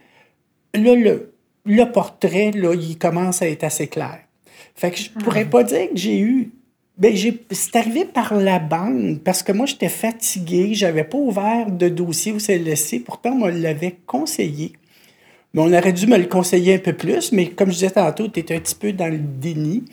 [0.73, 1.31] là, le,
[1.63, 4.19] le portrait, là, il commence à être assez clair.
[4.75, 6.51] Fait que je pourrais pas dire que j'ai eu
[6.97, 7.15] ben,
[7.51, 12.33] c'est arrivé par la bande, parce que moi, j'étais fatigué, j'avais pas ouvert de dossier
[12.33, 14.73] au CLSC, pourtant, on me l'avait conseillé
[15.61, 18.39] on aurait dû me le conseiller un peu plus, mais comme je disais tantôt, tu
[18.39, 19.83] étais un petit peu dans le déni.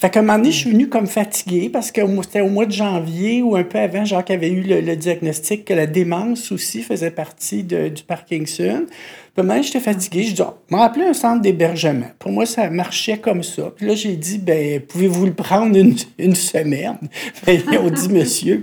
[0.00, 2.66] Fait qu'à un moment donné, je suis venu comme fatigué parce que c'était au mois
[2.66, 6.82] de janvier ou un peu avant, Jacques avait eu le, diagnostic que la démence aussi
[6.82, 8.86] faisait partie du Parkinson.
[9.34, 10.22] Puis moi, j'étais fatigué.
[10.22, 12.06] Je dis, oh, m'a appelé un centre d'hébergement.
[12.20, 13.72] Pour moi, ça marchait comme ça.
[13.74, 16.98] Puis là, j'ai dit, ben, pouvez-vous le prendre une, semaine?
[17.44, 18.62] Puis on dit, monsieur,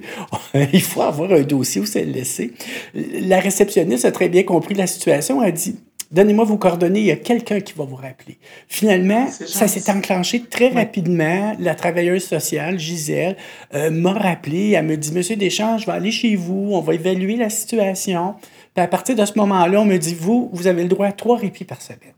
[0.53, 2.53] il faut avoir un dossier où c'est le laisser.
[2.93, 5.41] La réceptionniste a très bien compris la situation.
[5.41, 5.75] Elle a dit,
[6.11, 8.37] Donnez-moi vos coordonnées, il y a quelqu'un qui va vous rappeler.
[8.67, 11.55] Finalement, ça s'est enclenché très rapidement.
[11.59, 13.35] La travailleuse sociale, Gisèle,
[13.73, 14.71] euh, m'a rappelé.
[14.71, 18.35] Elle me dit Monsieur Deschamps, je vais aller chez vous, on va évaluer la situation.
[18.73, 21.11] Puis à partir de ce moment-là, on me dit Vous, vous avez le droit à
[21.11, 22.13] trois répits par semaine.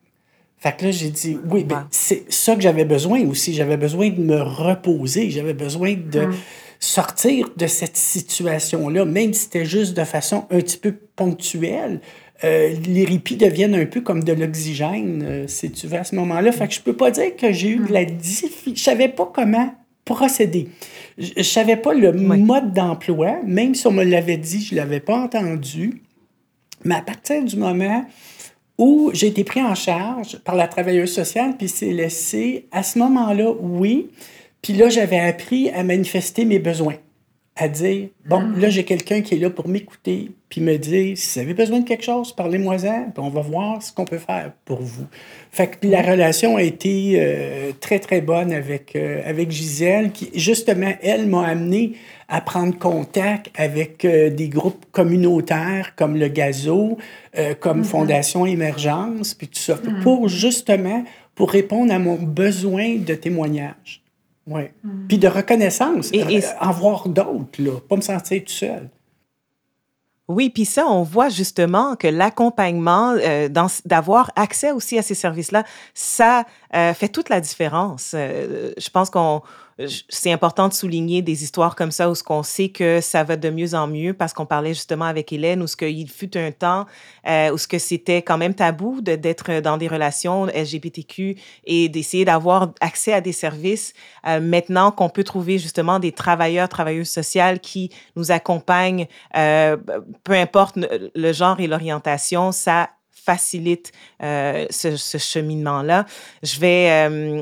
[0.58, 3.54] Fait que là, j'ai dit Oui, ben, c'est ça que j'avais besoin aussi.
[3.54, 5.30] J'avais besoin de me reposer.
[5.30, 6.21] J'avais besoin de.
[6.21, 6.36] Hum.
[6.80, 12.02] sortir de cette situation-là, même si c'était juste de façon un petit peu ponctuelle,
[12.43, 16.15] euh, les répits deviennent un peu comme de l'oxygène, euh, si tu veux, à ce
[16.15, 16.52] moment-là.
[16.52, 18.78] Fait que je peux pas dire que j'ai eu de la difficulté.
[18.80, 19.73] Je savais pas comment
[20.06, 20.69] procéder.
[21.17, 24.80] Je ne savais pas le mode d'emploi, même si on me l'avait dit, je ne
[24.80, 26.02] l'avais pas entendu.
[26.86, 28.06] Mais à partir du moment
[28.78, 33.00] où j'ai été pris en charge par la travailleuse sociale, puis c'est laissé, à ce
[33.00, 34.10] moment-là, oui.
[34.62, 36.97] Puis là, j'avais appris à manifester mes besoins
[37.58, 38.60] à dire bon, mm.
[38.60, 41.80] là, j'ai quelqu'un qui est là pour m'écouter, puis me dire si vous avez besoin
[41.80, 45.08] de quelque chose, parlez-moi-en, puis on va voir ce qu'on peut faire pour vous.
[45.52, 46.10] Fait que la mm.
[46.10, 51.46] relation a été euh, très, très bonne avec, euh, avec Gisèle, qui, justement, elle m'a
[51.48, 51.93] amené
[52.30, 56.98] à prendre contact avec euh, des groupes communautaires comme le Gazo,
[57.60, 57.86] comme mm-hmm.
[57.86, 61.04] Fondation Émergence, puis tout ça, pour justement
[61.36, 64.02] pour répondre à mon besoin de témoignage.
[64.48, 64.64] Oui.
[64.84, 65.08] Mm.
[65.08, 66.44] Puis de reconnaissance, et, et...
[66.60, 68.90] en voir d'autres, là, pas me sentir tout seul.
[70.28, 73.48] Oui, puis ça, on voit justement que l'accompagnement, euh,
[73.86, 76.44] d'avoir accès aussi à ces services-là, ça
[76.76, 78.12] euh, fait toute la différence.
[78.14, 79.42] Euh, je pense qu'on
[80.10, 83.36] c'est important de souligner des histoires comme ça où ce qu'on sait que ça va
[83.36, 86.52] de mieux en mieux parce qu'on parlait justement avec Hélène où ce qu'il fut un
[86.52, 86.86] temps
[87.28, 91.36] euh, où ce que c'était quand même tabou d'être dans des relations LGBTQ
[91.66, 93.94] et d'essayer d'avoir accès à des services.
[94.26, 99.78] Euh, maintenant qu'on peut trouver justement des travailleurs, travailleuses sociales qui nous accompagnent, euh,
[100.24, 106.06] peu importe le genre et l'orientation, ça facilite ce, cheminement-là.
[106.44, 107.42] Je vais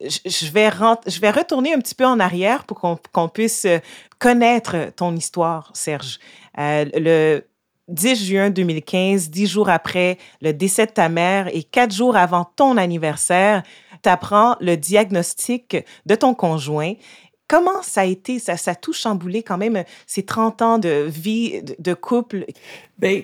[0.00, 0.70] je vais,
[1.06, 3.78] je vais retourner un petit peu en arrière pour qu'on puisse euh,
[4.18, 6.18] connaître ton histoire, Serge.
[6.58, 7.44] Euh, le
[7.88, 12.44] 10 juin 2015, dix jours après le décès de ta mère et quatre jours avant
[12.56, 13.62] ton anniversaire,
[14.02, 15.76] tu apprends le diagnostic
[16.06, 16.94] de ton conjoint.
[17.46, 18.38] Comment ça a été?
[18.38, 22.46] Ça, ça a tout chamboulé quand même, ces 30 ans de vie, de, couple?
[22.98, 23.22] Bien,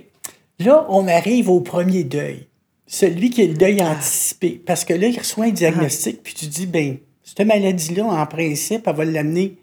[0.58, 2.49] là, on arrive au premier deuil
[2.90, 3.92] celui qui est le deuil ah.
[3.92, 4.60] anticipé.
[4.66, 6.20] Parce que là, il reçoit un diagnostic, ah.
[6.24, 9.56] puis tu dis, ben, cette maladie-là, en principe, elle va l'amener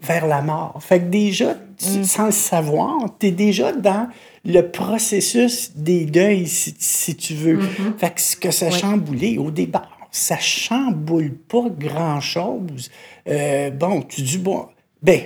[0.00, 0.78] vers la mort.
[0.80, 2.04] Fait que déjà, mm.
[2.04, 4.08] sans le savoir, tu es déjà dans
[4.44, 7.58] le processus des deuils, si, tu veux.
[7.58, 7.98] Mm-hmm.
[7.98, 12.92] Fait que ce que ça chamboulé au départ, ça chamboule pas grand-chose.
[13.26, 14.68] Euh, bon, tu dis, bon,
[15.02, 15.22] ben,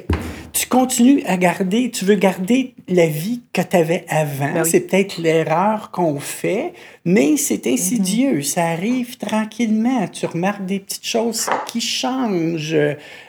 [0.52, 4.52] tu continues à garder, tu veux garder la vie que tu avais avant.
[4.52, 8.38] Ben c'est peut-être l'erreur qu'on fait, mais c'est insidieux.
[8.38, 8.42] Mm-hmm.
[8.42, 10.06] Ça arrive tranquillement.
[10.08, 12.76] Tu remarques des petites choses qui changent.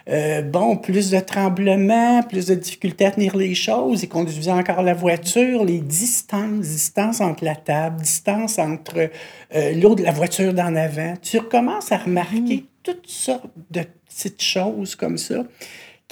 [0.09, 4.03] Euh, bon, plus de tremblements, plus de difficultés à tenir les choses.
[4.03, 9.09] Et conduisait encore la voiture, les distances, distances entre la table, distance entre
[9.55, 11.13] euh, l'eau de la voiture d'en avant.
[11.21, 12.65] Tu recommences à remarquer mm-hmm.
[12.83, 15.43] toutes sortes de petites choses comme ça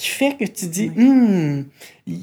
[0.01, 1.65] qui fait que tu dis, hum,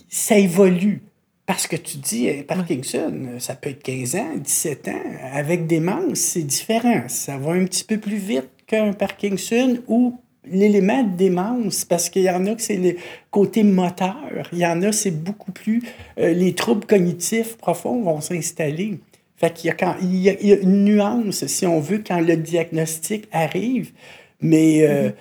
[0.09, 1.01] ça évolue.
[1.47, 5.03] Parce que tu dis, euh, Parkinson, ça peut être 15 ans, 17 ans.
[5.33, 7.05] Avec démence, c'est différent.
[7.07, 12.23] Ça va un petit peu plus vite qu'un Parkinson ou l'élément de démence, parce qu'il
[12.23, 12.97] y en a que c'est le
[13.31, 14.49] côté moteur.
[14.53, 15.81] Il y en a, c'est beaucoup plus...
[16.19, 18.99] Euh, les troubles cognitifs profonds vont s'installer.
[19.37, 22.37] Fait qu'il y a, quand, il y a, une nuance, si on veut, quand le
[22.37, 23.93] diagnostic arrive.
[24.41, 24.83] Mais...
[24.83, 25.13] Euh, mm-hmm.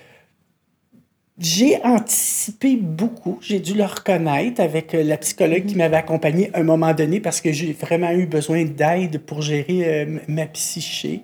[1.39, 6.59] J'ai anticipé beaucoup, j'ai dû le reconnaître avec euh, la psychologue qui m'avait accompagné à
[6.59, 11.21] un moment donné parce que j'ai vraiment eu besoin d'aide pour gérer euh, ma psyché.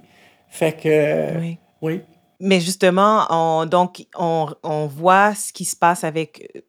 [0.49, 1.57] Fait que, oui.
[1.81, 2.01] oui.
[2.39, 6.63] Mais justement, on, donc, on, on voit ce qui se passe avec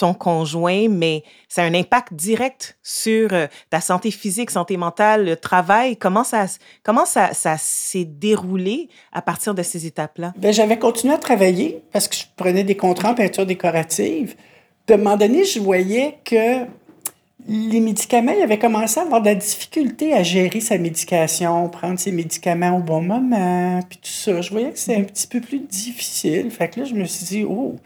[0.00, 5.26] ton conjoint, mais ça a un impact direct sur euh, ta santé physique, santé mentale,
[5.26, 5.98] le travail.
[5.98, 6.46] Comment ça,
[6.82, 10.32] comment ça, ça s'est déroulé à partir de ces étapes-là?
[10.38, 14.36] Bien, j'avais continué à travailler parce que je prenais des contrats en peinture décorative.
[14.86, 16.64] De un moment donné, je voyais que
[17.48, 21.98] les médicaments, il avait commencé à avoir de la difficulté à gérer sa médication, prendre
[21.98, 24.40] ses médicaments au bon moment, puis tout ça.
[24.40, 26.50] Je voyais que c'était un petit peu plus difficile.
[26.50, 27.76] Fait que là, je me suis dit, oh,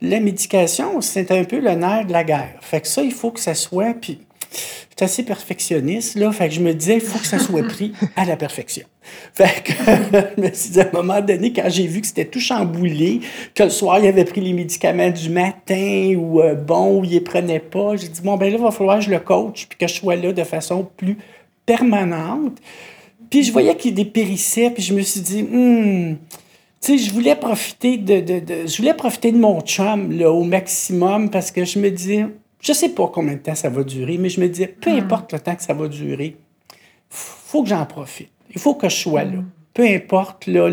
[0.00, 2.58] la médication, c'est un peu le nerf de la guerre.
[2.60, 4.58] Fait que ça, il faut que ça soit, puis je
[4.96, 6.30] suis assez perfectionniste, là.
[6.32, 8.86] Fait que je me disais, il faut que ça soit pris à la perfection.
[9.32, 9.72] Fait que
[10.36, 13.20] je me suis dit, à un moment donné, quand j'ai vu que c'était tout chamboulé,
[13.54, 17.10] que le soir, il avait pris les médicaments du matin ou euh, bon, ou il
[17.10, 19.66] les prenait pas, j'ai dit, bon, ben là, il va falloir que je le coach
[19.66, 21.18] puis que je sois là de façon plus
[21.66, 22.58] permanente.
[23.30, 26.16] Puis je voyais qu'il dépérissait, puis je me suis dit, hmm,
[26.80, 30.30] tu sais, je voulais profiter de, de, de, je voulais profiter de mon chum là,
[30.30, 32.26] au maximum parce que je me disais,
[32.60, 34.98] je sais pas combien de temps ça va durer, mais je me disais, peu hmm.
[34.98, 36.36] importe le temps que ça va durer,
[37.08, 38.33] faut que j'en profite.
[38.54, 39.38] Il faut que je sois là.
[39.72, 40.68] Peu importe là,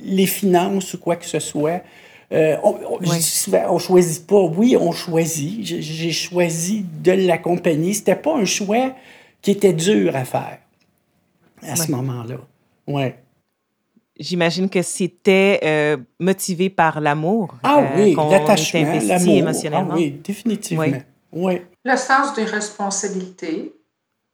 [0.00, 1.82] les finances ou quoi que ce soit.
[2.32, 4.40] Euh, on, on, choisit pas.
[4.40, 5.64] Oui, on choisit.
[5.64, 7.92] J'ai choisi de l'accompagner.
[7.92, 8.94] C'était pas un choix
[9.42, 10.58] qui était dur à faire
[11.62, 12.36] à ce moment-là.
[12.86, 13.16] Ouais.
[14.18, 17.54] j'imagine que c'était euh, motivé par l'amour.
[17.62, 19.34] Ah euh, oui, l'attachement, l'amour.
[19.36, 19.90] émotionnellement.
[19.92, 20.84] Ah oui, définitivement.
[20.84, 20.94] Oui.
[21.32, 21.62] Oui.
[21.84, 23.72] Le sens des responsabilités,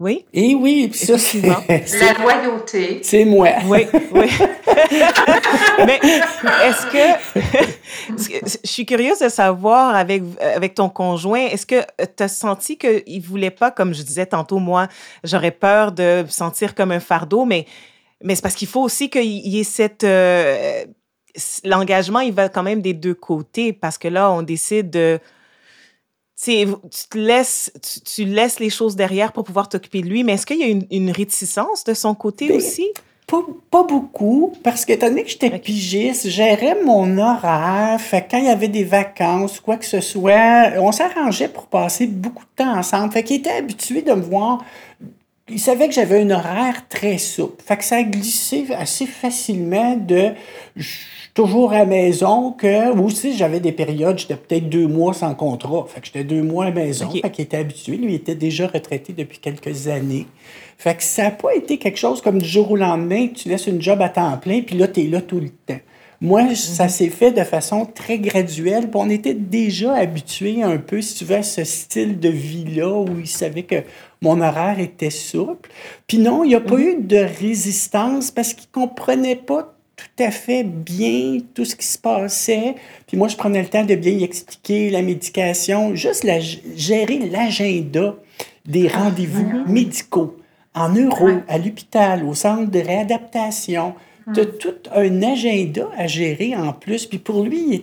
[0.00, 3.00] Oui, Et oui, puis ça, c'est, la loyauté.
[3.02, 3.48] c'est moi.
[3.66, 3.80] oui,
[4.12, 4.26] oui.
[5.86, 7.40] Mais est-ce que,
[8.46, 11.80] je suis curieuse de savoir avec, avec ton conjoint, est-ce que
[12.16, 14.86] tu as senti qu'il voulait pas, comme je disais tantôt, moi,
[15.24, 17.66] j'aurais peur de me sentir comme un fardeau, mais,
[18.22, 20.04] mais c'est parce qu'il faut aussi qu'il y ait cette...
[20.04, 20.84] euh,
[21.64, 25.18] L'engagement, il va quand même des deux côtés parce que là, on décide de...
[26.42, 26.66] Tu
[27.10, 30.46] te laisses, tu, tu laisses les choses derrière pour pouvoir t'occuper de lui, mais est-ce
[30.46, 32.86] qu'il y a une, une réticence de son côté Ben, aussi?
[33.26, 35.60] Pas, pas beaucoup, parce que étant donné que j'étais Ok.
[35.62, 38.00] pigiste, gérais mon horaire.
[38.00, 42.06] Fait quand il y avait des vacances, quoi que ce soit, on s'arrangeait pour passer
[42.06, 43.12] beaucoup de temps ensemble.
[43.12, 44.64] Fait qu'il était habitué de me voir.
[45.50, 47.62] Il savait que j'avais un horaire très souple.
[47.66, 50.30] Fait que ça a glissé assez facilement de
[50.76, 50.98] je
[51.38, 55.36] toujours à la maison que ou aussi j'avais des périodes, j'étais peut-être deux mois sans
[55.36, 55.86] contrat.
[55.86, 57.06] Fait que j'étais deux mois à la maison.
[57.06, 57.20] Ok.
[57.22, 57.96] Fait qu'il était habitué.
[57.96, 60.26] Lui, il était déjà retraité depuis quelques années.
[60.78, 63.48] Fait que ça n'a pas été quelque chose comme du jour au lendemain que tu
[63.48, 65.78] laisses une job à temps plein, puis là, tu es là tout le temps.
[66.20, 68.90] Moi, ça s'est fait de façon très graduelle.
[68.90, 72.92] Puis on était déjà habitués un peu, si tu veux, à ce style de vie-là
[72.92, 73.84] où il savait que
[74.22, 75.70] mon horaire était souple.
[76.08, 80.22] Puis non, il n'y a pas eu de résistance parce qu'il ne comprenait pas tout
[80.24, 82.76] à fait bien tout ce qui se passait.
[83.08, 87.18] Puis moi, je prenais le temps de bien y expliquer la médication, juste la, gérer
[87.18, 88.14] l'agenda
[88.64, 90.36] des rendez-vous médicaux
[90.74, 91.42] en euro, Ouais.
[91.48, 93.94] à l'hôpital, au centre de réadaptation.
[94.34, 97.06] Tu as tout un agenda à gérer en plus.
[97.06, 97.82] Puis pour lui, il,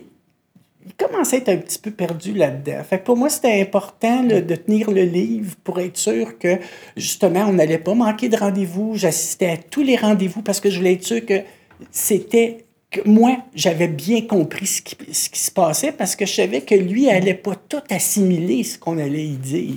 [0.86, 2.82] il commençait à être un petit peu perdu là-dedans.
[2.88, 6.58] Fait que pour moi, c'était important là, de tenir le livre pour être sûr que,
[6.96, 8.92] justement, on n'allait pas manquer de rendez-vous.
[8.94, 11.42] J'assistais à tous les rendez-vous parce que je voulais être sûr que
[11.90, 16.34] c'était que moi, j'avais bien compris ce qui, ce qui se passait parce que je
[16.34, 19.74] savais que lui n'allait pas tout assimiler ce qu'on allait y dire,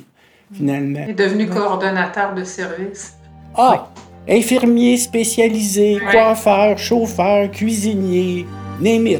[0.53, 1.01] finalement.
[1.05, 3.13] Il est devenu coordonnateur de service.
[3.55, 3.91] Ah,
[4.27, 6.11] infirmier spécialisé, Ouais.
[6.11, 8.45] coiffeur, chauffeur, cuisinier,
[8.79, 9.19] name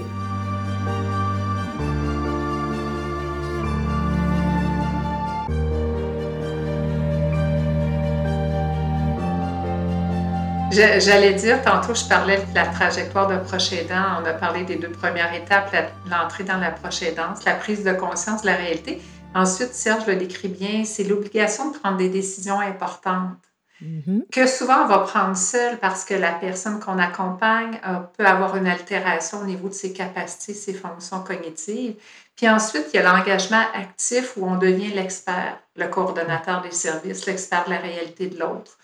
[10.71, 14.21] J'allais dire, tantôt, je parlais de la trajectoire de proche aidant.
[14.21, 15.75] On a parlé des deux premières étapes,
[16.09, 19.01] l'entrée dans la proche aidance, la prise de conscience de la réalité.
[19.33, 23.37] Ensuite, Serge le décrit bien, c'est l'obligation de prendre des décisions importantes
[23.81, 24.25] Mhm.
[24.29, 28.57] que souvent on va prendre seul parce que la personne qu'on accompagne euh, peut avoir
[28.57, 31.95] une altération au niveau de ses capacités, ses fonctions cognitives.
[32.35, 37.25] Puis ensuite, il y a l'engagement actif où on devient l'expert, le coordonnateur des services,
[37.25, 38.77] l'expert de la réalité de l'autre,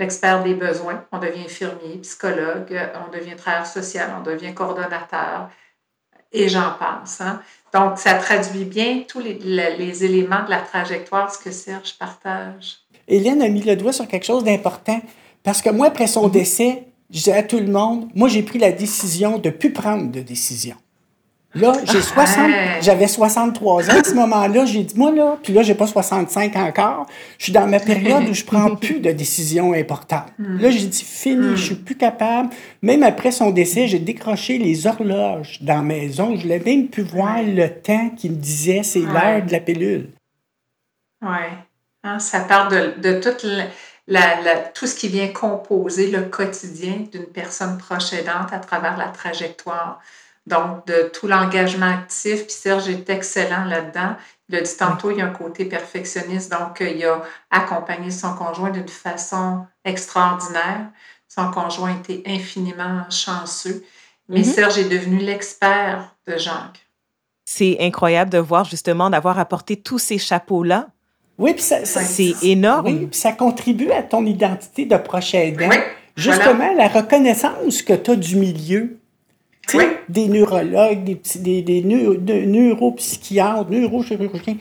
[0.00, 1.04] l'expert des besoins.
[1.12, 5.48] On devient infirmier, psychologue, on devient travailleur social, on devient coordonnateur,
[6.32, 7.20] et j'en passe.
[7.20, 7.40] hein.
[7.72, 11.96] Donc, ça traduit bien tous les, les- les éléments de la trajectoire, ce que Serge
[11.98, 12.78] partage.
[13.06, 15.00] Hélène a mis le doigt sur quelque chose d'important.
[15.42, 18.58] Parce que moi, après son décès, je disais à tout le monde, moi, j'ai pris
[18.58, 20.76] la décision de ne plus prendre de décision.
[21.54, 22.78] Là, j'ai 60, Ouais.
[22.80, 24.64] j'avais 63 ans à ce moment-là.
[24.66, 27.06] J'ai dit, moi, là, puis là, j'ai pas 65 encore.
[27.38, 30.28] Je suis dans ma période où je prends plus de décisions importantes.
[30.38, 32.50] Là, j'ai dit, fini, je suis plus capable.
[32.82, 36.36] Même après son décès, j'ai décroché les horloges dans la maison.
[36.36, 40.08] Je voulais même plus voir le temps qui me disait, c'est l'heure de la pilule.
[41.22, 42.18] Oui.
[42.18, 43.66] ça part de, de toute la-
[44.06, 48.96] la- la- tout ce qui vient composer le quotidien d'une personne proche aidante à travers
[48.96, 50.00] la trajectoire.
[50.50, 52.42] Donc, de tout l'engagement actif.
[52.46, 54.16] Puis Serge est excellent là-dedans.
[54.48, 56.50] Il a dit tantôt, il y a un côté perfectionniste.
[56.50, 60.86] Donc, euh, il a accompagné son conjoint d'une façon extraordinaire.
[61.28, 63.84] Son conjoint était infiniment chanceux.
[64.28, 64.44] Mais Mhm.
[64.44, 66.86] Serge est devenu l'expert de Jacques.
[67.44, 70.88] C'est incroyable de voir justement d'avoir apporté tous ces chapeaux-là.
[71.38, 72.86] Oui, puis ça, ça- C'est énorme.
[72.86, 75.68] Oui, puis ça contribue à ton identité de proche aidant.
[75.68, 75.76] Oui,
[76.16, 78.98] Justement, la reconnaissance que tu as du milieu.
[79.74, 79.84] Oui.
[80.08, 84.56] des neurologues, des, des, des neu- de- neuropsychiatres, neurochirurgiens,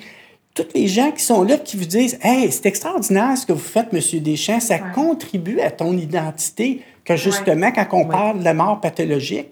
[0.54, 3.60] tous les gens qui sont là qui vous disent Hey, c'est extraordinaire ce que vous
[3.60, 4.00] faites, M.
[4.22, 4.82] Deschamps, ça Ouais.
[4.94, 6.82] contribue à ton identité.
[7.06, 8.10] Que justement, quand on Ouais.
[8.10, 9.48] parle de mort pathologique,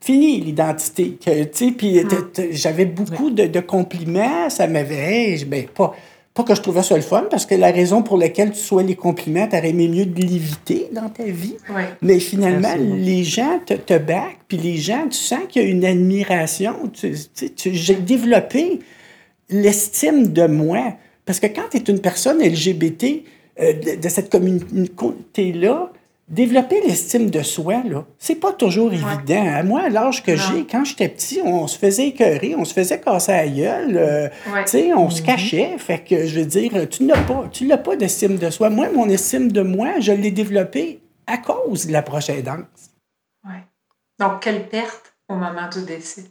[0.00, 1.18] fini l'identité.
[1.76, 2.00] Puis
[2.32, 4.48] t- j'avais beaucoup de, de compliments.
[4.48, 4.94] Ça m'avait.
[4.96, 5.94] hey, ben, pas,
[6.32, 8.82] pas que je trouvais ça le fun, parce que la raison pour laquelle tu sois
[8.84, 11.56] les compliments, t'aurais aimé mieux de l'éviter dans ta vie.
[11.74, 11.82] Oui.
[12.02, 12.96] Mais finalement, Absolument.
[12.96, 16.74] les gens te, te back, puis les gens, tu sens qu'il y a une admiration.
[16.92, 17.14] Tu,
[17.56, 18.78] tu- J'ai développé
[19.48, 20.94] l'estime de moi.
[21.26, 23.24] Parce que quand tu es une personne LGBT
[23.60, 25.92] euh, de, de cette communauté-là,
[26.30, 29.64] développer l'estime de soi, là, c'est pas toujours évident.
[29.64, 33.00] Moi, à l'âge que j'ai, quand j'étais petit, on se faisait écœurer, on se faisait
[33.00, 35.26] casser la gueule, euh, tu sais, on se mhm.
[35.26, 35.78] cachait.
[35.78, 38.70] Fait que, je veux dire, tu n'as pas, tu n'as pas d'estime de soi.
[38.70, 42.92] Moi, mon estime de moi, je l'ai développée à cause de la prochaine danse.
[43.44, 43.56] Oui.
[44.18, 46.24] Donc, quelle perte au moment du décès?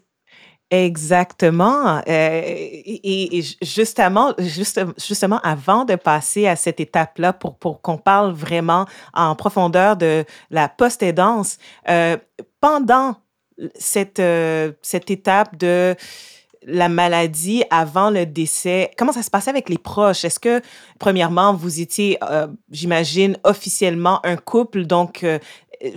[0.71, 1.97] Exactement.
[2.07, 8.33] Euh, et, justement, juste, justement, avant de passer à cette étape-là, pour, pour qu'on parle
[8.33, 11.57] vraiment en profondeur de la post-aidance,
[11.89, 12.17] euh,
[12.61, 13.15] pendant
[13.75, 15.95] cette, euh, cette étape de
[16.65, 20.25] la maladie avant le décès, comment ça se passait avec les proches?
[20.25, 20.61] Est-ce que,
[20.99, 22.17] premièrement, vous étiez,
[22.71, 25.23] j'imagine, officiellement un couple, donc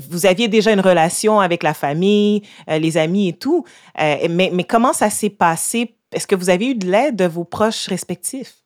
[0.09, 3.65] vous aviez déjà une relation avec la famille, euh, les amis et tout,
[4.01, 5.95] euh, mais, mais comment ça s'est passé?
[6.13, 8.57] Est-ce que vous avez eu de l'aide de vos proches respectifs?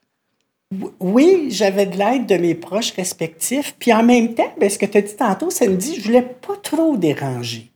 [0.98, 3.76] Oui, j'avais de l'aide de mes proches respectifs.
[3.78, 6.02] Puis en même temps, bien, ce que tu as dit tantôt, ça me dit, je
[6.02, 7.70] voulais pas trop déranger.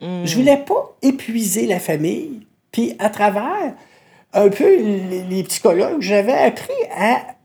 [0.00, 0.24] Hmm.
[0.24, 2.46] Je voulais pas épuiser la famille.
[2.72, 3.74] Puis à travers
[4.32, 7.36] un peu les, les psychologues, j'avais appris à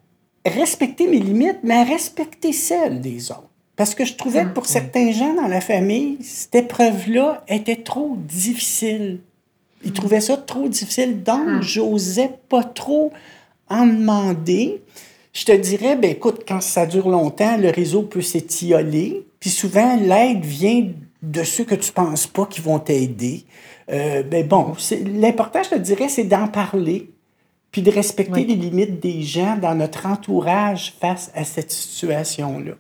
[0.46, 3.50] respecter mes limites, mais à respecter celles des autres.
[3.76, 4.70] Parce que je trouvais que pour mm, mm.
[4.70, 9.20] certains gens dans la famille, cette épreuve-là était trop difficile.
[9.84, 9.94] Ils mm.
[9.94, 13.12] trouvaient ça trop difficile, donc j'osais pas trop
[13.70, 14.82] en demander.
[15.34, 19.26] Je te dirais, ben écoute, quand ça dure longtemps, le réseau peut s'étioler.
[19.40, 20.88] Puis souvent, l'aide vient
[21.22, 23.44] de ceux que tu penses pas qui vont t'aider.
[23.92, 24.74] Euh, ben bon,
[25.06, 27.12] l'important, je te dirais, c'est d'en parler,
[27.72, 32.74] puis de respecter les limites des gens dans notre entourage face à cette situation-là.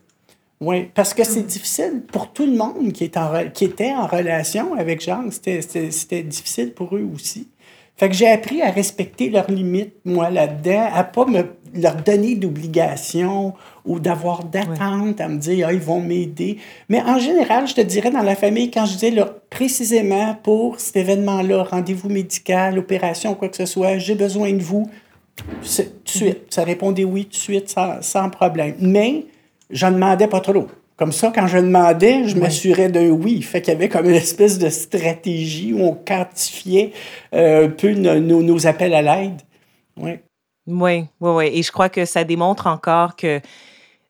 [0.62, 4.08] Oui, parce que c'est difficile pour tout le monde qui, est en, qui était en
[4.08, 5.30] relation avec Jean.
[5.30, 7.50] C'était difficile pour eux aussi.
[7.98, 12.36] Fait que j'ai appris à respecter leurs limites, moi, là-dedans, à pas me leur donner
[12.36, 13.54] d'obligations
[13.86, 16.58] ou d'avoir d'attente à me dire, ah, ils vont m'aider.
[16.90, 20.80] Mais en général, je te dirais, dans la famille, quand je disais leur, précisément pour
[20.80, 24.90] cet événement-là, rendez-vous médical, opération, quoi que ce soit, j'ai besoin de vous,
[25.36, 26.54] tout de suite.
[26.54, 28.76] Ça répondait oui tout de suite, sans, sans problème.
[28.80, 29.26] Mais
[29.70, 30.68] je demandais pas trop.
[30.98, 33.42] Comme ça, quand je demandais, je m'assurais d'un oui.
[33.42, 36.94] Fait qu'il y avait comme une espèce de stratégie où on quantifiait
[37.34, 39.42] euh, un peu nos, appels à l'aide.
[39.98, 40.20] Oui.
[40.68, 41.50] Oui, oui, oui.
[41.54, 43.42] Et je crois que ça démontre encore que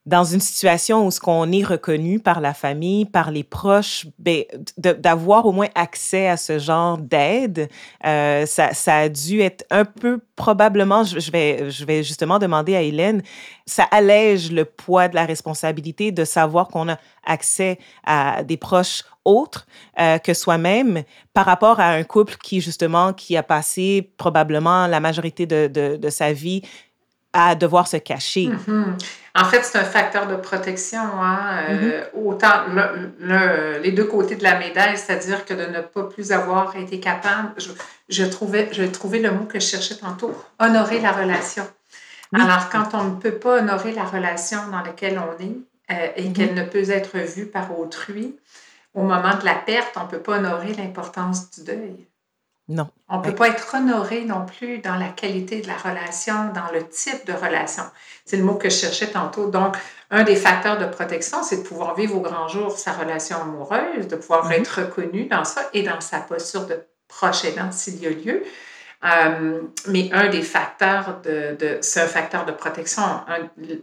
[0.06, 4.44] dans une situation où ce qu'on est reconnu par la famille, par les proches, ben,
[4.78, 7.68] d'avoir au moins accès à ce genre d'aide,
[8.06, 12.76] euh, ça, ça, a dû être un peu probablement, je, vais, je vais justement demander
[12.76, 13.22] à Hélène,
[13.66, 19.02] ça allège le poids de la responsabilité de savoir qu'on a accès à des proches
[19.24, 19.66] autres
[19.98, 21.02] euh, que soi-même
[21.34, 25.96] par rapport à un couple qui justement qui a passé probablement la majorité de, de,
[25.96, 26.62] de sa vie
[27.36, 28.48] à devoir se cacher.
[28.48, 28.84] Mm-hmm.
[29.38, 32.26] En fait, c'est un facteur de protection, hein, euh, mm-hmm.
[32.26, 37.00] autant les deux côtés de la médaille, c'est-à-dire que de ne pas plus avoir été
[37.00, 37.70] capable, je,
[38.08, 41.66] je, trouvais, je trouvais le mot que je cherchais tantôt, honorer la relation.
[42.34, 45.56] Alors, quand on ne peut pas honorer la relation dans laquelle on est
[45.90, 46.32] euh, et mm-hmm.
[46.32, 48.36] qu'elle ne peut être vue par autrui,
[48.94, 52.06] au moment de la perte, on ne peut pas honorer l'importance du deuil.
[52.68, 52.88] Non.
[53.08, 56.72] On ne peut pas être honoré non plus dans la qualité de la relation, dans
[56.72, 57.84] le type de relation.
[58.24, 59.48] C'est le mot que je cherchais tantôt.
[59.48, 59.76] Donc,
[60.10, 64.08] un des facteurs de protection, c'est de pouvoir vivre au grand jour sa relation amoureuse,
[64.08, 64.60] de pouvoir mm-hmm.
[64.60, 68.42] être reconnu dans ça et dans sa posture de proche aidant s'il y a lieu.
[69.04, 73.02] Euh, mais un des facteurs de, de c'est un facteur de protection.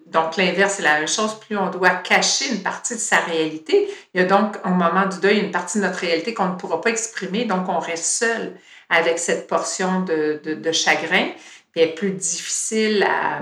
[0.08, 1.40] donc l'inverse, c'est la même chose.
[1.40, 5.06] Plus on doit cacher une partie de sa réalité, il y a donc au moment
[5.06, 8.06] du deuil une partie de notre réalité qu'on ne pourra pas exprimer, donc on reste
[8.06, 8.56] seul
[8.90, 11.30] avec cette portion de, de, chagrin,
[11.72, 13.40] puis elle est plus difficile à,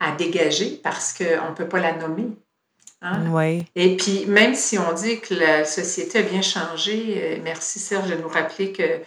[0.00, 2.30] à dégager parce qu'on ne peut pas la nommer.
[3.00, 3.24] Hein?
[3.30, 3.64] Oui.
[3.74, 8.08] Et puis, même si on dit que la société a bien changé, euh, merci Serge
[8.08, 9.00] de nous rappeler que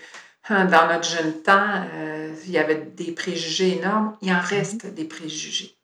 [0.50, 4.16] dans notre jeune temps, euh, il y avait des préjugés énormes.
[4.22, 4.93] Il en reste mm-hmm.
[4.93, 5.76] des préjugés.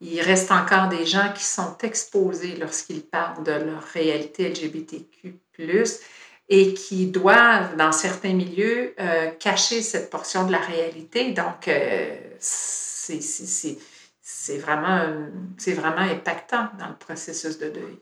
[0.00, 5.40] Il reste encore des gens qui sont exposés lorsqu'ils parlent de leur réalité LGBTQ,
[6.50, 11.32] et qui doivent, dans certains milieux, euh, cacher cette portion de la réalité.
[11.32, 13.78] Donc, euh, c'est
[14.58, 15.04] vraiment,
[15.58, 17.98] vraiment impactant dans le processus de deuil.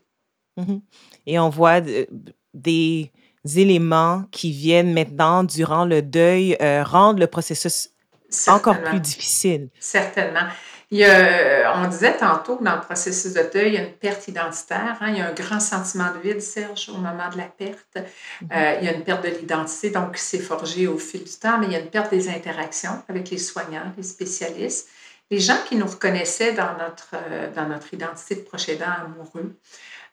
[0.58, 0.80] Mm-hmm.
[1.26, 1.80] Et on voit
[2.52, 3.10] des
[3.46, 7.90] éléments qui viennent maintenant, durant le deuil, euh, rendre le processus
[8.46, 9.68] encore plus difficile.
[9.78, 10.48] Certainement.
[10.92, 13.82] Il y a, on disait tantôt que dans le processus de deuil, il y a
[13.82, 14.96] une perte identitaire.
[15.00, 15.08] Hein.
[15.08, 17.96] il y a un grand sentiment de vide, Serge, au moment de la perte.
[17.96, 18.46] Mm-hmm.
[18.52, 21.32] Euh, il y a une perte de l'identité, donc qui s'est forgée au fil du
[21.32, 24.88] temps, mais il y a une perte des interactions avec les soignants, les spécialistes.
[25.28, 29.56] les gens qui nous reconnaissaient dans notre, euh, dans notre identité de proche aidant amoureux,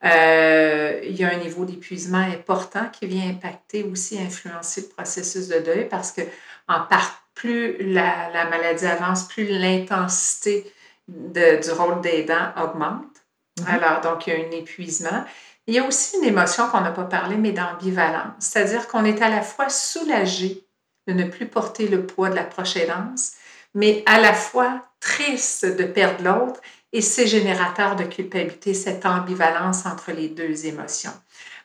[0.06, 5.47] euh, il y a un niveau d'épuisement important qui vient impacter aussi, influencer le processus
[5.47, 6.22] de deuil parce que
[6.68, 10.72] en part, plus la, la maladie avance, plus l'intensité
[11.08, 13.24] du rôle d'aidant augmente.
[13.60, 13.68] Mhm.
[13.68, 15.26] Alors, donc, il y a un épuisement.
[15.68, 18.34] Il y a aussi une émotion qu'on n'a pas parlé, mais d'ambivalence.
[18.39, 20.66] C'est-à-dire qu'on est à la fois soulagé
[21.08, 23.34] de ne plus porter le poids de la prochainance,
[23.74, 26.62] mais à la fois triste de perdre l'autre
[26.94, 31.12] et c'est générateur de culpabilité, cette ambivalence entre les deux émotions.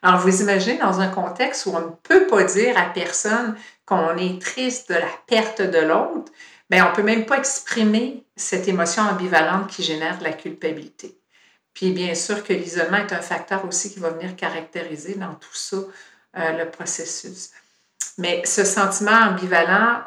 [0.03, 3.55] Alors, vous imaginez dans un contexte où on ne peut pas dire à personne
[3.85, 6.33] qu'on est triste de la perte de l'autre,
[6.71, 11.19] mais on ne peut même pas exprimer cette émotion ambivalente qui génère de la culpabilité.
[11.75, 15.55] Puis bien sûr que l'isolement est un facteur aussi qui va venir caractériser dans tout
[15.55, 17.51] ça euh, le processus.
[18.17, 20.03] Mais ce sentiment ambivalent,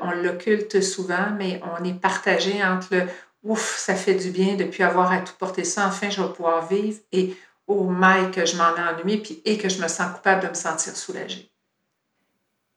[0.00, 3.02] on l'occulte souvent, mais on est partagé entre le
[3.46, 6.66] ouf, ça fait du bien depuis avoir à tout porter ça, enfin je vais pouvoir
[6.66, 7.36] vivre et
[7.66, 10.48] oh my que je m'en ai ennuyé puis et que je me sens coupable de
[10.48, 11.50] me sentir soulagée.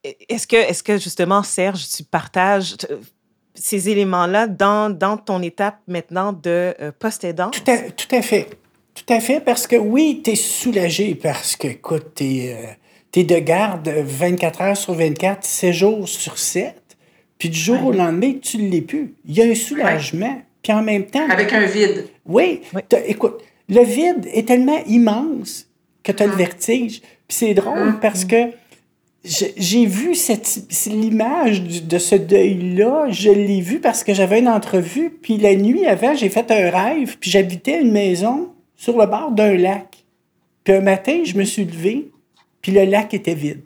[0.03, 2.78] Est-ce que, est que justement, Serge, tu partages
[3.53, 7.49] ces éléments-là dans, dans ton étape maintenant de euh, post-aidant?
[7.49, 8.47] Tout à, tout à fait.
[8.95, 12.78] Tout à fait, parce que oui, tu es soulagé parce que, écoute, tu es,
[13.17, 16.76] euh, de garde 24 heures sur 24, 7 jours sur 7,
[17.38, 19.15] puis du jour au lendemain, tu ne l'es plus.
[19.26, 21.28] Il y a un soulagement, puis en même temps...
[21.30, 22.07] Avec un vide.
[22.26, 22.62] Oui,
[23.05, 25.68] écoute, le vide est tellement immense
[26.03, 26.38] que tu as le hum.
[26.38, 27.01] vertige.
[27.01, 27.99] Puis c'est drôle hum.
[28.01, 28.51] parce que
[29.24, 30.47] j'ai vu cette
[30.88, 35.86] l'image de ce deuil-là, je l'ai vu parce que j'avais une entrevue, puis la nuit
[35.86, 39.97] avant, j'ai fait un rêve, puis j'habitais une maison sur le bord d'un lac.
[40.64, 42.12] Puis un matin, je me suis levé,
[42.62, 43.64] puis le lac était vide.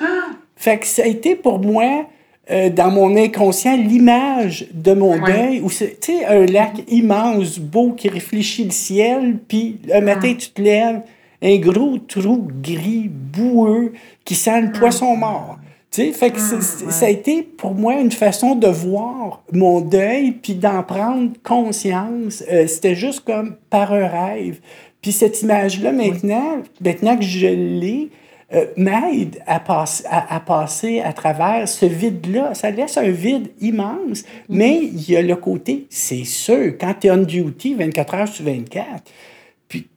[0.00, 0.30] Ah!
[0.56, 2.08] Fait que ça a été pour moi,
[2.50, 7.92] euh, dans mon inconscient, l'image de mon deuil, où tu sais, un lac immense, beau,
[7.92, 11.02] qui réfléchit le ciel, puis un matin, tu te lèves,
[11.42, 13.92] un gros trou gris, boueux,
[14.24, 15.58] qui sent le poisson mort.
[15.90, 20.32] Tu sais, fait que ça a été pour moi une façon de voir mon deuil
[20.32, 22.44] puis d'en prendre conscience.
[22.50, 24.60] Euh, c'était juste comme par un rêve.
[25.02, 28.10] Puis cette image-là, maintenant, maintenant que je l'ai,
[28.52, 32.54] euh, m'aide à, passer à, passer à travers ce vide-là.
[32.54, 37.06] Ça laisse un vide immense, mais il y a le côté, c'est sûr, quand tu
[37.06, 39.04] es on duty 24 heures sur 24,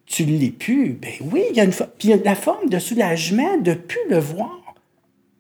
[0.06, 2.70] tu ne l'es plus, ben oui, il y a une puis y a la forme
[2.70, 4.76] de soulagement de ne plus le voir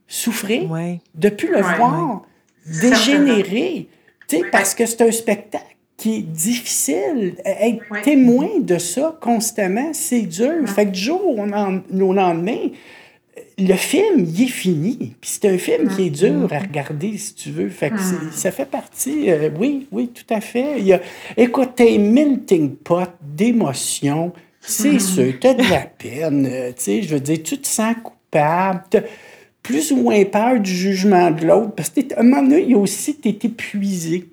[0.08, 2.24] souffrir, de ne plus le voir
[2.66, 3.88] dégénérer,
[4.52, 7.36] parce que c'est un spectacle qui est difficile.
[7.46, 10.68] Être témoin de ça constamment, c'est dur.
[10.68, 12.70] Fait que du jour au lendemain,
[13.58, 15.16] le film, il est fini.
[15.22, 17.70] Puis c'est un film qui est dur à regarder, si tu veux.
[17.70, 18.00] Fait que
[18.32, 20.80] ça fait partie, euh, oui, oui, tout à fait.
[20.80, 21.02] Il y a,
[21.38, 24.34] écoute, un melting pot d'émotions
[24.66, 27.68] c'est sûr, tu as de la peine, euh, tu sais, je veux dire, tu te
[27.68, 29.00] sens coupable, tu
[29.62, 32.74] plus ou moins peur du jugement de l'autre, parce qu'à un moment donné, il y
[32.74, 34.26] a aussi, tu es épuisé.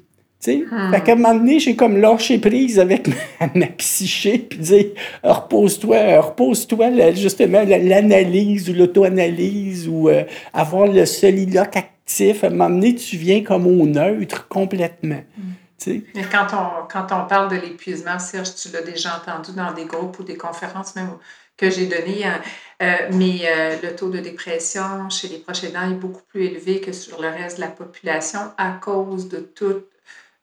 [0.42, 0.90] Tu sais, hmm.
[0.90, 3.08] fait qu'à un moment donné, j'ai comme lâché prise avec
[3.54, 4.86] ma, psyché, puis dire
[5.22, 10.24] repose-toi, repose-toi, justement, l'analyse ou l'auto-analyse ou euh,
[10.54, 12.42] avoir le soliloque actif.
[12.42, 15.22] À un moment donné, tu viens comme au neutre complètement.
[15.36, 15.50] Hmm.
[15.86, 19.84] Mais quand on, quand on parle de l'épuisement, Serge, tu l'as déjà entendu dans des
[19.84, 21.10] groupes ou des conférences même
[21.56, 22.40] que j'ai données, hein,
[22.82, 26.80] euh, mais euh, le taux de dépression chez les proches aidants est beaucoup plus élevé
[26.80, 29.86] que sur le reste de la population à cause de toute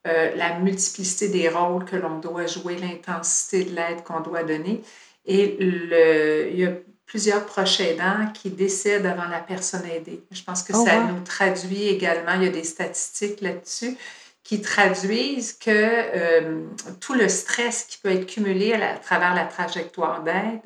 [0.05, 4.81] euh, la multiplicité des rôles que l'on doit jouer, l'intensité de l'aide qu'on doit donner.
[5.25, 6.71] Et le, il y a
[7.05, 10.21] plusieurs proches aidants qui décèdent avant la personne aidée.
[10.31, 13.97] Je pense que oh, ça nous traduit également, il y a des statistiques là-dessus
[14.43, 16.61] qui traduisent que euh,
[17.01, 20.61] tout le stress qui peut être cumulé à, travers la trajectoire d'aide,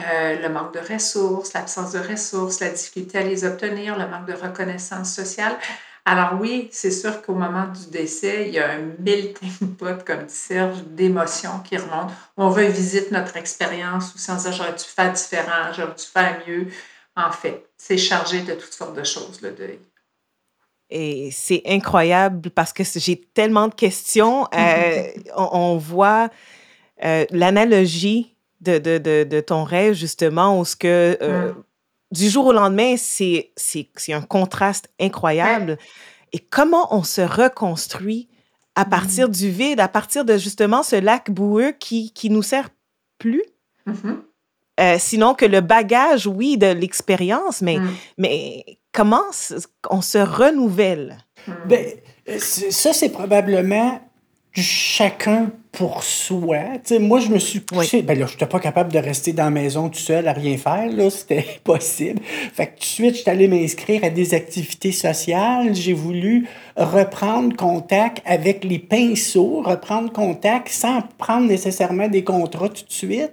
[0.00, 4.26] euh, le manque de ressources, l'absence de ressources, la difficulté à les obtenir, le manque
[4.26, 5.56] de reconnaissance sociale.
[6.04, 10.24] Alors oui, c'est sûr qu'au moment du décès, il y a un melting pot, comme
[10.24, 12.12] dit Serge, d'émotions qui remontent.
[12.36, 16.66] On revisite notre expérience ou sans dire j'aurais dû faire différent, j'aurais dû faire mieux?
[17.14, 19.78] En fait, c'est chargé de toutes sortes de choses, le deuil.
[20.90, 24.46] Et c'est incroyable parce que j'ai tellement de questions.
[24.54, 25.04] Euh,
[25.36, 26.30] on, voit
[27.04, 31.52] euh, l'analogie de, de, de, ton rêve, justement, où ce que euh,
[32.12, 33.52] du jour au lendemain, c'est
[34.10, 35.78] un contraste incroyable.
[36.32, 38.28] Et comment on se reconstruit
[38.74, 39.32] à partir mm.
[39.32, 42.68] du vide, à partir de justement ce lac boueux qui, qui nous sert
[43.18, 43.42] plus?
[43.88, 44.16] Mm-hmm.
[44.80, 47.90] Euh, sinon que le bagage, oui, de l'expérience, mais, Mm.
[48.18, 49.24] mais comment
[49.90, 51.18] on se renouvelle?
[51.66, 51.84] Ben,
[52.28, 54.00] euh, c'est- ça, c'est probablement
[54.52, 56.58] chacun pour soi.
[56.84, 58.02] Tu sais, moi, je me suis poussé.
[58.02, 60.58] Ben là, je n'étais pas capable de rester dans la maison tout seul à rien
[60.58, 60.86] faire.
[60.92, 62.20] Là, c'était impossible.
[62.22, 65.74] Fait que tout de suite, je suis allé m'inscrire à des activités sociales.
[65.74, 66.46] J'ai voulu
[66.76, 73.32] reprendre contact avec les pinceaux, reprendre contact sans prendre nécessairement des contrats tout de suite,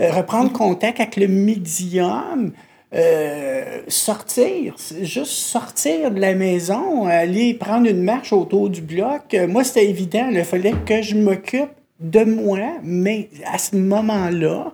[0.00, 2.52] euh, reprendre contact avec le médium.
[2.94, 9.34] Euh, sortir, juste sortir de la maison, aller prendre une marche autour du bloc.
[9.34, 11.68] Euh, Moi, c'était évident, il fallait que je m'occupe
[11.98, 14.72] de moi, mais à ce moment-là.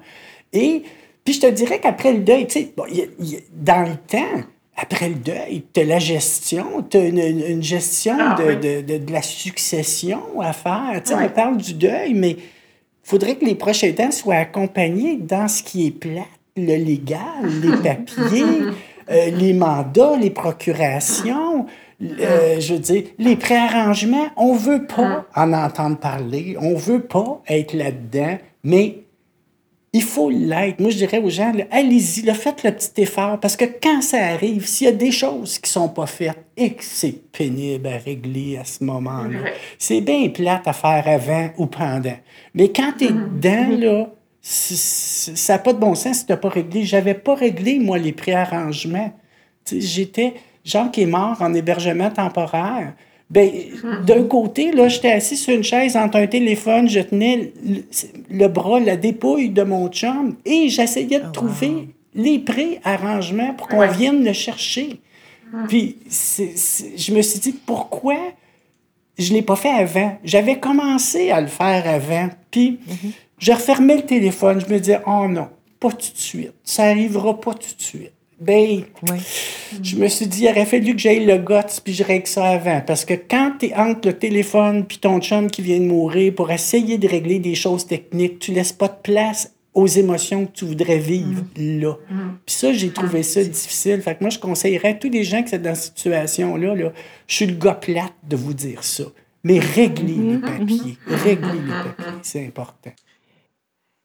[0.52, 0.82] Et
[1.24, 3.36] puis je te dirais qu'après le deuil, tu sais, bon, il y a- il y
[3.36, 4.42] a- dans le temps,
[4.76, 8.56] après le deuil, tu as la gestion, tu as une, gestion Ah, de, oui.
[8.56, 11.00] de, de, de la succession à faire.
[11.02, 11.22] Tu sais, Oui.
[11.26, 12.38] On parle du deuil, mais il
[13.04, 16.26] faudrait que les prochains temps soient accompagnés dans ce qui est plat,
[16.56, 17.20] le légal,
[17.62, 18.62] les papiers,
[19.10, 21.66] euh, les mandats, les procurations.
[22.02, 27.42] euh, je veux dire, les préarrangements, on veut pas en entendre parler, on veut pas
[27.48, 29.02] être là-dedans, mais
[29.94, 30.80] il faut l'être.
[30.80, 34.66] Moi, je dirais aux gens, allez-y, faites le petit effort, parce que quand ça arrive,
[34.66, 38.56] s'il y a des choses qui sont pas faites et que c'est pénible à régler
[38.56, 39.38] à ce moment-là,
[39.78, 42.16] c'est bien plate à faire avant ou pendant.
[42.54, 44.06] Mais quand tu es dedans, là,
[44.42, 46.84] ça n'a pas de bon sens si tu n'as pas réglé.
[46.84, 49.12] J'avais pas réglé, moi, les préarrangements.
[49.70, 50.34] J'étais,
[50.64, 52.92] Jean qui est mort en hébergement temporaire.
[53.30, 53.48] Ben,
[54.04, 57.82] d'un côté, là, j'étais assis sur une chaise entre un téléphone, je tenais le,
[58.30, 63.78] le bras, la dépouille de mon chum et j'essayais de trouver les pré-arrangements pour qu'on
[63.78, 63.92] Ouais.
[63.92, 65.00] vienne le chercher.
[65.68, 68.16] Puis, c'est- c'est- je me suis dit, pourquoi
[69.18, 70.18] je ne l'ai pas fait avant?
[70.24, 72.28] J'avais commencé à le faire avant.
[72.50, 72.80] Puis,
[73.42, 74.62] je refermais le téléphone.
[74.66, 75.48] Je me disais, oh non,
[75.80, 76.52] pas tout de suite.
[76.62, 78.12] Ça arrivera pas tout de suite.
[78.40, 79.18] Ben, Oui.
[79.82, 82.44] je me suis dit, il aurait fallu que j'aille le guts puis je règle ça
[82.44, 82.80] avant.
[82.86, 86.32] Parce que quand tu es entre le téléphone puis ton chum qui vient de mourir
[86.34, 90.52] pour essayer de régler des choses techniques, tu laisses pas de place aux émotions que
[90.52, 91.94] tu voudrais vivre là.
[92.46, 94.02] Puis ça, j'ai trouvé ça difficile.
[94.02, 96.92] Fait que moi, je conseillerais à tous les gens qui sont dans cette situation-là, là,
[97.26, 99.04] je suis le gars plate de vous dire ça.
[99.44, 100.96] Mais réglez les papiers.
[101.06, 102.18] Réglez les papiers.
[102.22, 102.90] C'est important.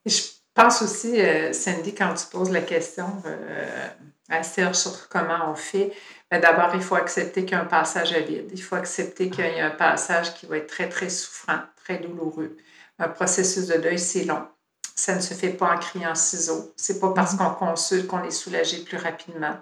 [0.08, 0.22] Je
[0.54, 3.88] pense aussi, euh, Cindy, quand tu poses la question euh,
[4.30, 5.94] à Serge sur comment on fait,
[6.32, 8.50] ben d'abord, il faut accepter qu'il y a un passage à vide.
[8.52, 11.98] Il faut accepter qu'il y a un passage qui va être très, très souffrant, très
[12.00, 12.58] douloureux.
[13.00, 14.48] Un processus de deuil, c'est long.
[14.96, 16.74] Ça ne se fait pas en criant ciseaux.
[16.76, 19.56] C'est pas parce qu'on consulte qu'on est soulagé plus rapidement.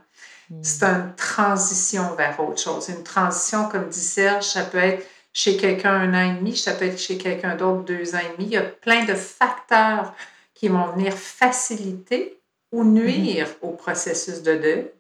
[0.62, 2.88] C'est une transition vers autre chose.
[2.90, 6.72] Une transition, comme dit Serge, ça peut être chez quelqu'un un an et demi, ça
[6.74, 8.48] peut être chez quelqu'un d'autre deux ans et demi.
[8.48, 10.14] Il y a plein de facteurs
[10.56, 12.42] qui vont venir faciliter
[12.72, 14.92] ou nuire au processus de deuil.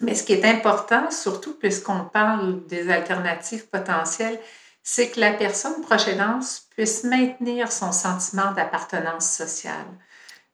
[0.00, 4.38] Mais ce qui est important, surtout puisqu'on parle des alternatives potentielles,
[4.82, 9.86] c'est que la personne proche aidance puisse maintenir son sentiment d'appartenance sociale.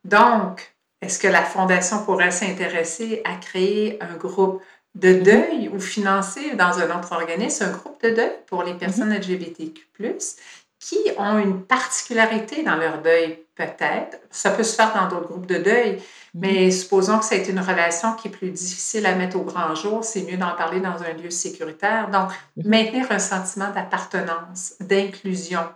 [0.04, 4.62] Donc, est-ce que la Fondation pourrait s'intéresser à créer un groupe
[4.94, 9.14] de deuil ou financer dans un autre organisme un groupe de deuil pour les personnes
[9.14, 9.86] LGBTQ,
[10.81, 14.18] qui ont une particularité dans leur deuil, peut-être.
[14.31, 16.01] Ça peut se faire dans d'autres groupes de deuil,
[16.35, 20.05] mais supposons que c'est une relation qui est plus difficile à mettre au grand jour,
[20.05, 22.11] c'est mieux d'en parler dans un lieu sécuritaire.
[22.11, 22.31] Donc,
[22.64, 25.66] maintenir un sentiment d'appartenance, d'inclusion,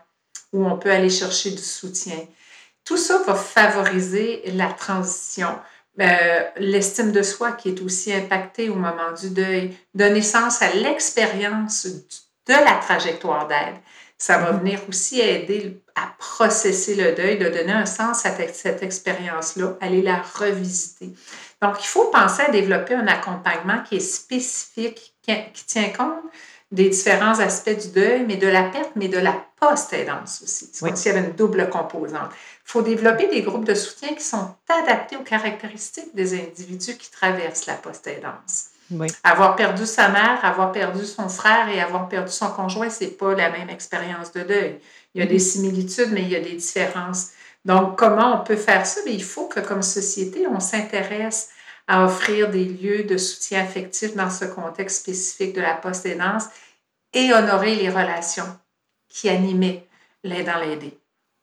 [0.52, 2.18] où on peut aller chercher du soutien.
[2.84, 5.48] Tout ça va favoriser la transition.
[6.00, 10.72] Euh, L'estime de soi qui est aussi impactée au moment du deuil, donner sens à
[10.72, 13.76] l'expérience de la trajectoire d'aide.
[14.22, 18.80] Ça va venir aussi aider à processer le deuil, de donner un sens à cette
[18.80, 21.10] expérience-là, aller la revisiter.
[21.60, 26.22] Donc, il faut penser à développer un accompagnement qui est spécifique, qui, tient compte
[26.70, 30.70] des différents aspects du deuil, mais de la perte, mais de la post-aidance aussi.
[30.72, 32.30] C'est comme s'il y avait une double composante.
[32.30, 37.10] Il faut développer des groupes de soutien qui sont adaptés aux caractéristiques des individus qui
[37.10, 38.66] traversent la post-aidance.
[38.92, 39.08] Oui.
[39.24, 43.34] Avoir perdu sa mère, avoir perdu son frère et avoir perdu son conjoint, c'est pas
[43.34, 44.78] la même expérience de deuil.
[45.14, 47.30] Il y a des similitudes, mais il y a des différences.
[47.64, 49.00] Donc, comment on peut faire ça?
[49.04, 51.50] Bien, il faut que, comme société, on s'intéresse
[51.86, 56.44] à offrir des lieux de soutien affectif dans ce contexte spécifique de la post-aidance
[57.12, 58.46] et honorer les relations
[59.08, 59.86] qui animaient
[60.24, 60.98] l'aidant l'aider.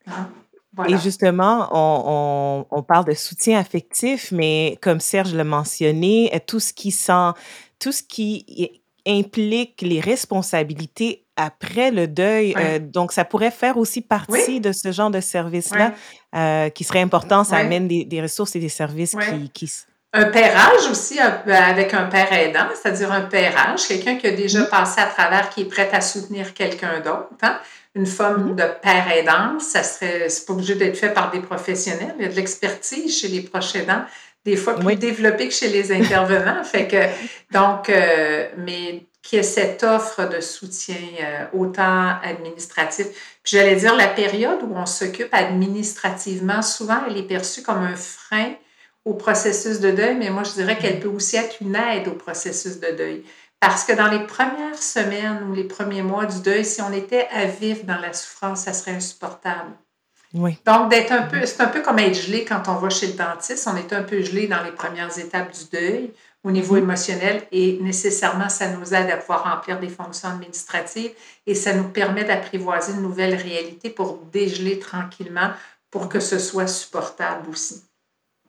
[0.07, 0.29] Hein?
[0.75, 0.95] Voilà.
[0.95, 6.59] Et justement, on, on, on, parle de soutien affectif, mais comme Serge l'a mentionné, tout
[6.59, 7.31] ce qui sent,
[7.79, 12.53] tout ce qui implique les responsabilités après le deuil.
[12.57, 15.93] Euh, donc, ça pourrait faire aussi partie de ce genre de service-là
[16.35, 17.43] euh, qui serait important.
[17.43, 19.71] Ça amène des, des, ressources et des services qui, qui,
[20.11, 24.69] un pérage aussi avec un père aidant, c'est-à-dire un pérage, quelqu'un qui a déjà mm-hmm.
[24.69, 27.29] passé à travers, qui est prêt à soutenir quelqu'un d'autre.
[27.43, 27.59] Hein?
[27.99, 28.55] Une forme mm-hmm.
[28.55, 32.15] de père aidant, ça serait, c'est pas obligé d'être fait par des professionnels.
[32.17, 34.03] Il y a de l'expertise chez les proches aidants,
[34.45, 36.63] des fois plus développée que chez les intervenants.
[36.63, 37.03] fait que,
[37.53, 43.07] donc, euh, mais qui est cette offre de soutien euh, autant administratif.
[43.43, 47.97] Puis j'allais dire, la période où on s'occupe administrativement, souvent, elle est perçue comme un
[47.97, 48.53] frein
[49.03, 52.13] au processus de deuil, mais moi, je dirais qu'elle peut aussi être une aide au
[52.13, 53.23] processus de deuil.
[53.59, 57.27] Parce que dans les premières semaines ou les premiers mois du deuil, si on était
[57.27, 59.71] à vivre dans la souffrance, ça serait insupportable.
[60.33, 60.57] Oui.
[60.65, 63.13] Donc, d'être un peu, c'est un peu comme être gelé quand on va chez le
[63.13, 63.67] dentiste.
[63.67, 66.83] On est un peu gelé dans les premières étapes du deuil au niveau mm-hmm.
[66.83, 71.11] émotionnel et nécessairement, ça nous aide à pouvoir remplir des fonctions administratives
[71.45, 75.49] et ça nous permet d'apprivoiser une nouvelle réalité pour dégeler tranquillement
[75.91, 77.81] pour que ce soit supportable aussi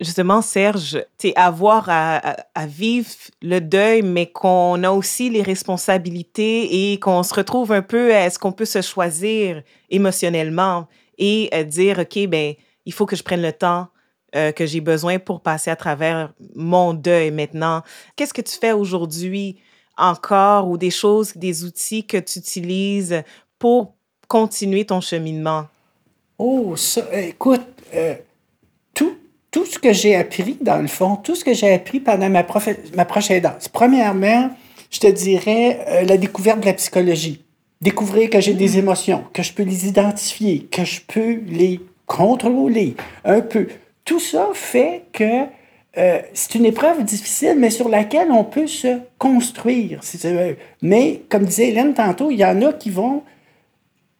[0.01, 3.09] justement, Serge, c'est avoir à, vivre
[3.43, 8.39] le deuil, mais qu'on a aussi les responsabilités et qu'on se retrouve un peu, est-ce
[8.39, 10.89] qu'on peut se choisir émotionnellement
[11.19, 12.55] et euh, dire, OK, ben,
[12.87, 13.89] il faut que je prenne le temps
[14.35, 17.83] euh, que j'ai besoin pour passer à travers mon deuil maintenant.
[18.17, 19.61] Qu'est-ce que tu fais aujourd'hui
[19.99, 23.23] encore ou des choses, des outils que tu utilises
[23.59, 23.95] pour
[24.29, 25.67] continuer ton cheminement?
[26.39, 28.15] Oh, ça, écoute, euh,
[28.95, 29.19] tout,
[29.51, 32.47] tout ce que j'ai appris, dans le fond, tout ce que j'ai appris pendant ma,
[32.95, 33.69] ma prochaine danse.
[33.69, 34.51] Premièrement,
[34.91, 37.45] je te dirais euh, la découverte de la psychologie.
[37.81, 38.79] Découvrir que j'ai des mmh.
[38.79, 42.95] émotions, que je peux les identifier, que je peux les contrôler
[43.25, 43.69] un peu.
[44.05, 45.45] Tout ça fait que
[45.99, 50.01] euh, c'est une épreuve difficile, mais sur laquelle on peut se construire.
[50.83, 53.23] Mais, comme disait Hélène tantôt, il y en a qui vont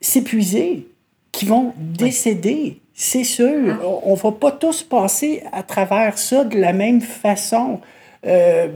[0.01, 0.87] s'épuiser,
[1.31, 3.85] qui vont décéder, c'est sûr, ah.
[4.03, 7.79] on ne va pas tous passer à travers ça de la même façon.
[8.27, 8.67] Euh,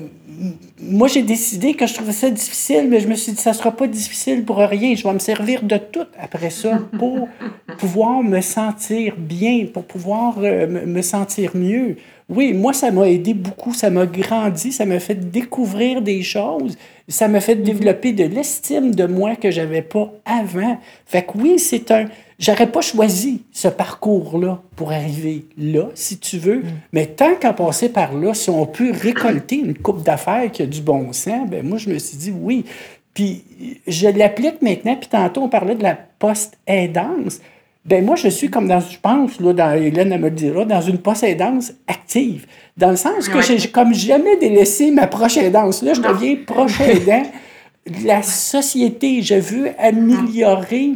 [0.81, 3.55] moi, j'ai décidé que je trouvais ça difficile, mais je me suis dit, ça ne
[3.55, 4.95] sera pas difficile pour rien.
[4.95, 7.27] Je vais me servir de tout après ça pour
[7.77, 11.97] pouvoir me sentir bien, pour pouvoir euh, me sentir mieux.
[12.27, 16.75] Oui, moi, ça m'a aidé beaucoup, ça m'a grandi, ça m'a fait découvrir des choses,
[17.07, 20.79] ça m'a fait développer de l'estime de moi que j'avais pas avant.
[21.05, 22.05] Fait que oui, c'est un,
[22.37, 26.57] J'aurais pas choisi ce parcours-là pour arriver là, si tu veux.
[26.59, 26.71] Mm.
[26.91, 30.65] Mais tant qu'à passer par là, si on peut récolter une coupe d'affaires qui a
[30.65, 32.65] du bon sens, ben moi, je me suis dit oui.
[33.13, 33.45] Puis
[33.87, 37.39] je l'applique maintenant, puis tantôt, on parlait de la post-aidance.
[37.85, 40.81] Ben moi, je suis comme dans, je pense, là, dans, Hélène me le dira, dans
[40.81, 42.47] une post-aidance active.
[42.75, 45.83] Dans le sens que j'ai comme jamais délaissé ma proche aidance.
[45.83, 47.23] Là, je deviens proche aidant
[47.85, 49.21] de la société.
[49.21, 50.93] Je veux améliorer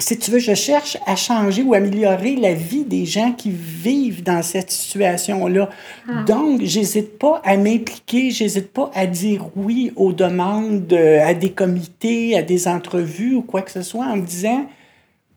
[0.00, 4.22] si tu veux, je cherche à changer ou améliorer la vie des gens qui vivent
[4.22, 5.68] dans cette situation-là.
[6.06, 6.24] Hmm.
[6.24, 11.50] Donc, j'hésite pas à m'impliquer, j'hésite pas à dire oui aux demandes, euh, à des
[11.50, 14.66] comités, à des entrevues ou quoi que ce soit en me disant,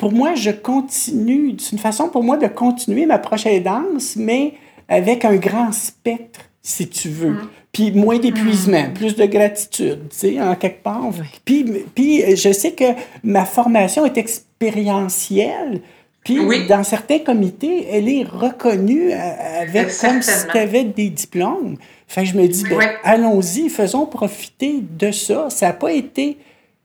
[0.04, 4.52] pour moi, je continue, c'est une façon pour moi de continuer ma prochaine danse, mais
[4.90, 7.30] avec un grand spectre, si tu veux.
[7.30, 7.48] Hmm.
[7.72, 8.94] Puis moins d'épuisement, hmm.
[8.96, 11.10] plus de gratitude, tu sais, en quelque part.
[11.46, 11.64] Puis,
[11.96, 12.84] puis je sais que
[13.24, 15.80] ma formation est expérientielle.
[16.26, 21.78] Puis, dans certains comités, elle est reconnue euh, avec comme si tu avais des diplômes.
[22.10, 25.50] Fait je me dis, ben, allons-y, faisons profiter de ça.
[25.50, 26.40] Ça n'a pas été.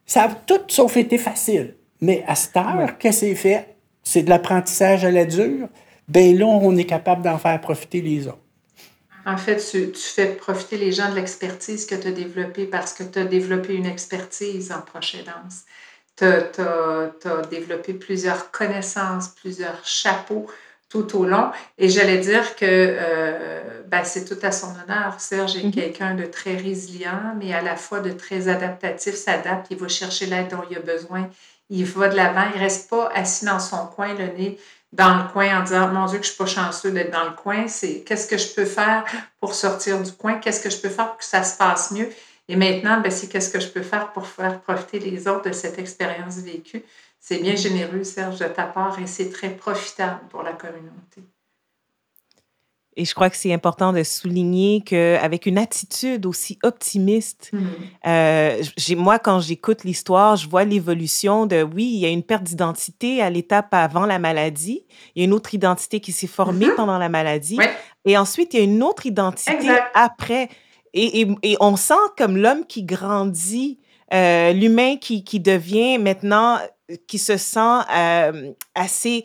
[0.07, 1.75] Ça a tout sauf été facile.
[2.01, 5.69] Mais à cette heure que c'est fait, c'est de l'apprentissage à la dure.
[6.09, 8.39] Ben là, on est capable d'en faire profiter les autres.
[9.27, 13.03] En fait, tu, fais profiter les gens de l'expertise que tu as développée parce que
[13.03, 15.65] tu as développé une expertise en danse.
[16.17, 20.47] Tu as, développé plusieurs connaissances, plusieurs chapeaux
[20.89, 21.51] tout au long.
[21.77, 25.21] Et j'allais dire que euh, ben, c'est tout à son honneur.
[25.21, 25.75] Serge est mm-hmm.
[25.75, 30.25] quelqu'un de très résilient, mais à la fois de très adaptatif, s'adapte, il va chercher
[30.25, 31.29] l'aide dont il a besoin,
[31.71, 34.59] il va de l'avant, il ne reste pas assis dans son coin, le nez
[34.93, 37.25] dans le coin en disant Mon Dieu, que je ne suis pas chanceux d'être dans
[37.25, 37.69] le coin.
[37.69, 39.05] C'est qu'est-ce que je peux faire
[39.41, 40.39] pour sortir du coin?
[40.39, 42.09] Qu'est-ce que je peux faire pour que ça se passe mieux?
[42.49, 45.53] Et maintenant, ben, c'est qu'est-ce que je peux faire pour faire profiter les autres de
[45.53, 46.83] cette expérience vécue?
[47.21, 51.23] C'est bien généreux, Serge, de ta part et c'est très profitable pour la communauté.
[52.99, 57.59] Et je crois que c'est important de souligner qu'avec une attitude aussi optimiste, mmh.
[58.09, 58.63] euh,
[58.97, 63.23] moi, quand j'écoute l'histoire, je vois l'évolution de, oui, il y a une perte d'identité
[63.23, 64.85] à l'étape avant la maladie,
[65.15, 67.59] il y a une autre identité qui s'est formée mmh pendant la maladie,
[68.05, 70.49] et ensuite, il y a une autre identité après.
[70.93, 73.79] Et, et, et, on sent comme l'homme qui grandit
[74.13, 76.59] euh, l'humain qui, qui devient maintenant,
[77.07, 79.25] qui se sent euh, assez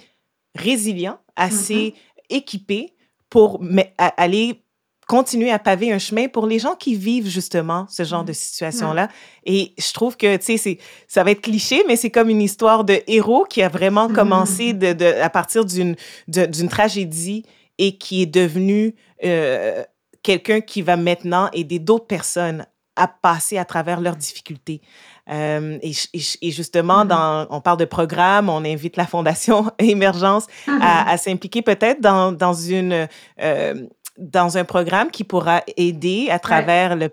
[0.56, 1.96] résilient, assez
[2.34, 2.38] Mm-hmm.
[2.38, 2.93] équipé
[3.34, 3.60] pour
[3.98, 4.62] aller
[5.08, 9.10] continuer à paver un chemin pour les gens qui vivent justement ce genre de situation-là.
[9.44, 10.78] Et je trouve que, tu sais,
[11.08, 14.74] ça va être cliché, mais c'est comme une histoire de héros qui a vraiment commencé
[14.74, 15.96] de, de- à partir d'une
[16.70, 17.44] tragédie
[17.80, 19.84] et qui est devenu euh,
[20.22, 22.66] quelqu'un qui va maintenant aider d'autres personnes
[22.96, 24.80] à passer à travers leurs difficultés.
[25.32, 27.08] Euh, et, justement, Mhm.
[27.08, 32.32] dans, on parle de programme, on invite la Fondation Émergence à, à s'impliquer peut-être dans,
[32.34, 33.08] dans, une,
[33.42, 33.74] euh,
[34.18, 37.10] dans un programme qui pourra aider à travers le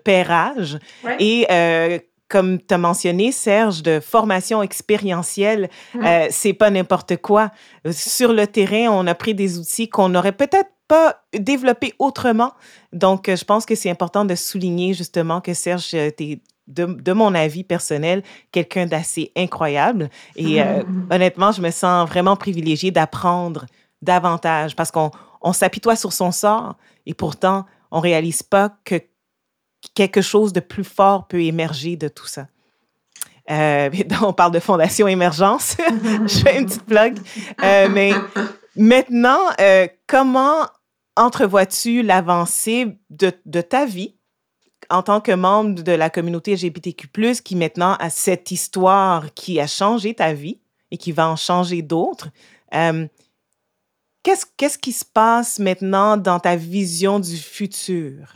[1.05, 1.15] Ouais.
[1.19, 6.05] et euh, comme tu as mentionné, Serge, de formation expérientielle, Mhm.
[6.05, 7.51] euh, c'est pas n'importe quoi.
[7.91, 12.51] Sur le terrain, on a pris des outils qu'on n'aurait peut-être pas développés autrement.
[12.91, 16.39] Donc, je pense que c'est important de souligner justement que Serge, euh, t'es,
[16.71, 20.09] de, de mon avis personnel, quelqu'un d'assez incroyable.
[20.35, 23.65] Et euh, honnêtement, je me sens vraiment privilégiée d'apprendre
[24.01, 25.11] davantage parce qu'on
[25.41, 28.95] on s'apitoie sur son sort et pourtant, on réalise pas que
[29.93, 32.47] quelque chose de plus fort peut émerger de tout ça.
[33.49, 33.89] Euh,
[34.23, 35.75] on parle de Fondation Émergence.
[36.27, 37.17] je fais une petite plug.
[37.63, 38.13] Euh, mais
[38.75, 39.39] maintenant,
[40.07, 40.65] comment
[41.17, 44.15] entrevois-tu l'avancée de, de ta vie
[44.91, 47.07] en tant que membre de la communauté LGBTQ+,
[47.43, 50.59] qui maintenant a cette histoire qui a changé ta vie
[50.91, 52.29] et qui va en changer d'autres?
[52.75, 53.07] Euh,
[54.23, 58.35] Qu'est-ce qui se passe maintenant dans ta vision du futur?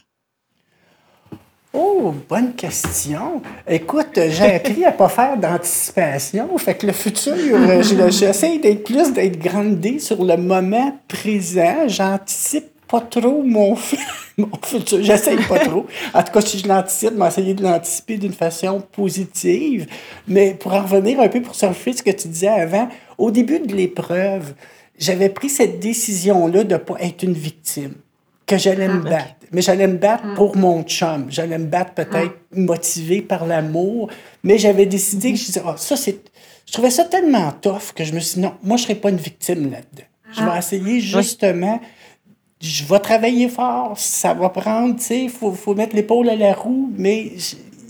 [1.74, 3.42] Oh, bonne question.
[3.68, 6.58] Écoute, j'ai appris à pas faire d'anticipation.
[6.58, 11.88] Fait que le futur, euh, je- j'essaie d'être plus d'être grandé sur le moment présent.
[11.88, 13.76] J'anticipe pas trop mon,
[14.38, 15.04] mon futur.
[15.04, 15.86] J'essaie pas trop.
[16.14, 19.88] En tout cas, si je l'anticipe, je vais essayer de l'anticiper d'une façon positive.
[20.28, 22.88] Mais pour en revenir un peu pour surfer ce que tu disais avant,
[23.18, 24.54] au début de l'épreuve,
[24.98, 27.96] j'avais pris cette décision-là de pas être une victime
[28.46, 29.36] que j'allais me battre.
[29.52, 31.26] Mais j'allais me battre pour mon chum.
[31.30, 34.10] J'allais me battre peut-être motivé par l'amour.
[34.44, 36.20] Mais j'avais décidé que je disais, ah, ça, c'est.
[36.66, 38.96] Je trouvais ça tellement tough que je me suis dit, non, moi, je ne serai
[38.96, 40.08] pas une victime là-dedans.
[40.32, 41.80] Je vais essayer justement.
[42.62, 46.36] Je vais travailler fort, ça va prendre, tu sais, il faut, faut mettre l'épaule à
[46.36, 47.34] la roue, mais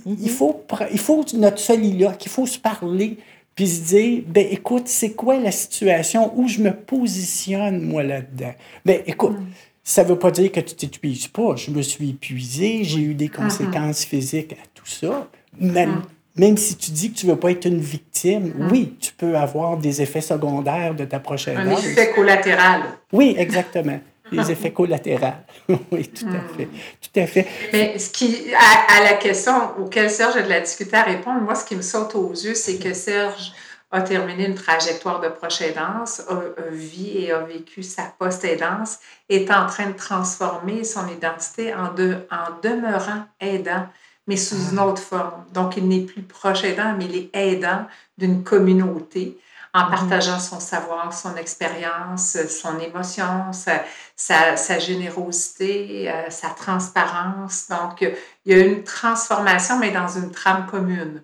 [0.05, 3.17] il, faut, pr- il faut notre soliloque, il faut se parler,
[3.55, 8.53] puis se dire, ben écoute, c'est quoi la situation où je me positionne, moi, là-dedans?
[8.83, 9.37] Ben écoute,
[9.83, 11.55] ça veut pas dire que tu t'épuises pas.
[11.55, 15.27] Je me suis épuisé, j'ai eu des conséquences physiques à tout ça.
[15.59, 16.01] Même,
[16.35, 19.77] même si tu dis que tu veux pas être une victime, oui, tu peux avoir
[19.77, 22.81] des effets secondaires de ta prochaine Un effet collatéral.
[23.13, 23.99] Oui, exactement.
[24.35, 25.33] Les effets collatéraux.
[25.91, 26.69] oui, tout à fait.
[27.01, 27.47] Tout à fait.
[27.73, 31.41] Mais ce qui, à, à la question auquel Serge a de la difficulté à répondre,
[31.41, 33.53] moi, ce qui me saute aux yeux, c'est que Serge
[33.91, 38.99] a terminé une trajectoire de proche aidance, a, a vit et a vécu sa post-aidance,
[39.29, 43.87] est en train de transformer son identité en, de, en demeurant aidant,
[44.27, 45.45] mais sous une autre forme.
[45.53, 47.85] Donc, il n'est plus proche aidant, mais il est aidant
[48.17, 49.37] d'une communauté
[49.75, 53.83] en partageant son savoir, son expérience, son émotion, sa,
[54.15, 57.67] sa, sa générosité, euh, sa transparence.
[57.69, 58.11] Donc, euh,
[58.45, 61.21] il y a une transformation, mais dans une trame commune.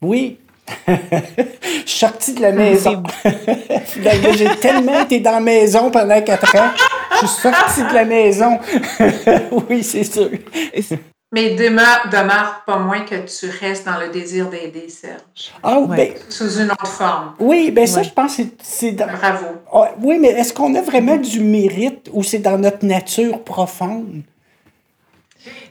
[0.00, 0.38] Oui.
[0.86, 3.02] je suis sortie de la maison.
[3.86, 6.70] Finalement, J'ai tellement été dans la maison pendant quatre ans.
[7.20, 8.60] Je suis sortie de la maison.
[9.68, 10.30] oui, c'est sûr.
[11.32, 15.96] Mais demeure, demeure pas moins que tu restes dans le désir d'aider, Serge, Ah, Ouais.
[15.96, 17.34] ben, sous une autre forme.
[17.38, 19.06] oui, ben ça, je pense que c'est- dans...
[19.06, 19.46] Bravo.
[19.72, 24.22] Ah, oui, mais est-ce qu'on a vraiment du mérite ou c'est dans notre nature profonde?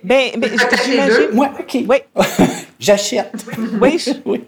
[0.01, 0.49] Ben, ben,
[0.85, 1.31] j'imagine-.
[1.33, 1.77] Moi, OK.
[1.89, 1.97] Oui,
[2.79, 3.33] J'achète.
[3.81, 4.43] oui, oui.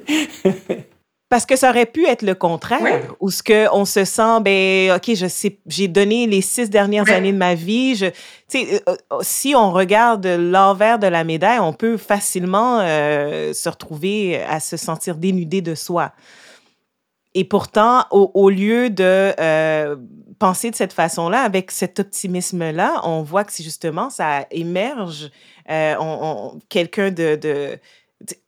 [1.32, 2.92] Parce que ça aurait pu être le contraire, Oui.
[3.22, 7.06] où ce que on se sent, ben, ok, je sais, j'ai donné les six dernières
[7.06, 7.12] Oui.
[7.14, 7.96] années de ma vie.
[7.96, 8.16] Je, tu
[8.50, 13.70] sais, euh, euh, si on regarde l'envers de la médaille, on peut facilement euh, se
[13.70, 16.12] retrouver à se sentir dénudé de soi.
[17.34, 19.96] Et pourtant, au, au lieu de euh,
[20.38, 25.32] penser de cette façon-là, avec cet optimisme-là, on voit que c'est justement, ça émerge
[25.70, 26.18] euh, on-
[26.56, 27.78] on- quelqu'un de, de...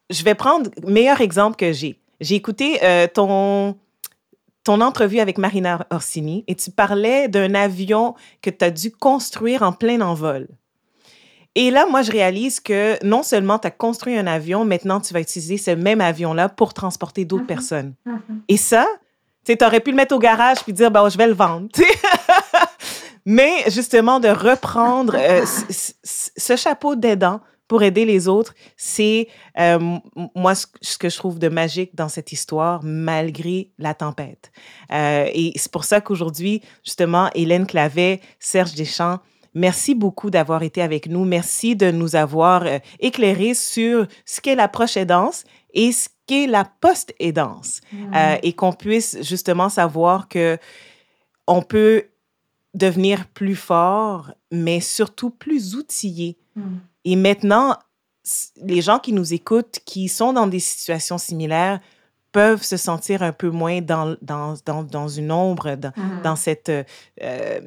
[0.09, 1.97] Je vais prendre le meilleur exemple que j'ai.
[2.19, 3.75] J'ai écouté euh, ton,
[4.63, 9.61] ton entrevue avec Marina Orsini et tu parlais d'un avion que tu as dû construire
[9.63, 10.47] en plein envol.
[11.55, 15.13] Et là, moi, je réalise que non seulement tu as construit un avion, maintenant tu
[15.13, 17.47] vas utiliser ce même avion-là pour transporter d'autres Mhm.
[17.47, 17.93] personnes.
[18.05, 18.41] Mhm.
[18.47, 18.87] Et ça,
[19.45, 21.67] tu aurais pu le mettre au garage puis dire, bah, je vais le vendre.
[23.25, 27.39] Mais justement, de reprendre euh, ce chapeau d'aidant
[27.73, 29.27] pour aider les autres, c'est
[29.59, 29.97] euh,
[30.35, 30.67] moi ce,
[30.99, 34.51] que je trouve de magique dans cette histoire, malgré la tempête.
[34.91, 39.17] Euh, et c'est pour ça qu'aujourd'hui, justement, Hélène Clavet, Serge Deschamps,
[39.55, 41.25] Merci beaucoup d'avoir été avec nous.
[41.25, 45.43] Merci de nous avoir euh, éclairé sur ce qu'est la proche aidance
[45.73, 47.81] et ce qu'est la post-aidance.
[47.91, 48.13] Mmh.
[48.15, 50.57] Euh, et qu'on puisse justement savoir que
[51.47, 52.05] on peut
[52.73, 56.37] devenir plus fort, mais surtout plus outillé.
[56.55, 56.61] Mmh.
[57.05, 57.77] Et maintenant,
[58.57, 61.79] les gens qui nous écoutent, qui sont dans des situations similaires,
[62.31, 66.21] peuvent se sentir un peu moins dans, dans, dans, dans une ombre, dans, mmh.
[66.23, 66.71] dans cette,
[67.21, 67.59] euh,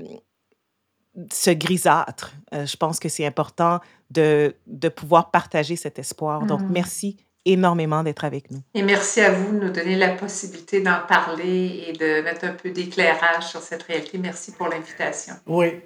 [1.33, 2.35] ce grisâtre.
[2.53, 3.81] Euh, je pense que c'est important
[4.11, 6.47] de, de pouvoir partager cet espoir.
[6.47, 6.71] Donc, mm.
[6.71, 7.17] merci
[7.47, 8.61] énormément d'être avec nous.
[8.75, 12.53] Et merci à vous de nous donner la possibilité d'en parler et de mettre un
[12.53, 14.19] peu d'éclairage sur cette réalité.
[14.19, 15.35] Merci pour l'invitation.
[15.47, 15.81] Oui.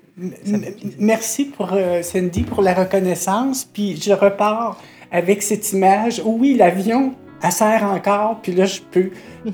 [0.98, 3.64] Merci pour euh, Cindy pour la reconnaissance.
[3.64, 4.80] Puis je repars
[5.12, 6.20] avec cette image.
[6.24, 8.40] Oui, l'avion, elle sert encore.
[8.42, 9.10] Puis là, je peux.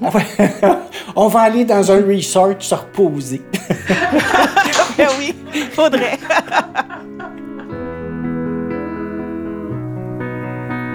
[1.17, 3.43] On va aller dans un resort se reposer.
[4.97, 5.35] Ben oui,
[5.73, 6.19] faudrait.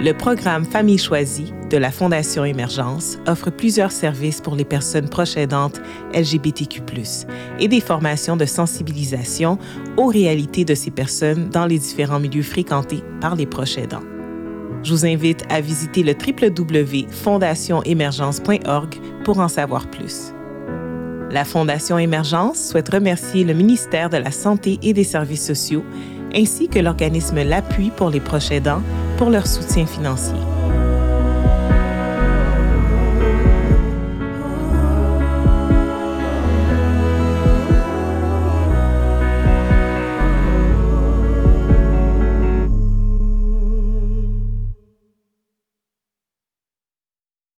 [0.04, 5.36] Le programme Famille choisie de la Fondation Émergence offre plusieurs services pour les personnes proches
[5.36, 5.80] aidantes
[6.12, 6.82] LGBTQ+,
[7.60, 9.58] et des formations de sensibilisation
[9.96, 14.02] aux réalités de ces personnes dans les différents milieux fréquentés par les proches aidants.
[14.82, 18.94] Je vous invite à visiter le www.fondationemergence.org
[19.24, 20.32] pour en savoir plus.
[21.30, 25.84] La Fondation Émergence souhaite remercier le ministère de la Santé et des Services sociaux
[26.34, 28.82] ainsi que l'organisme L'Appui pour les proches aidants
[29.18, 30.36] pour leur soutien financier.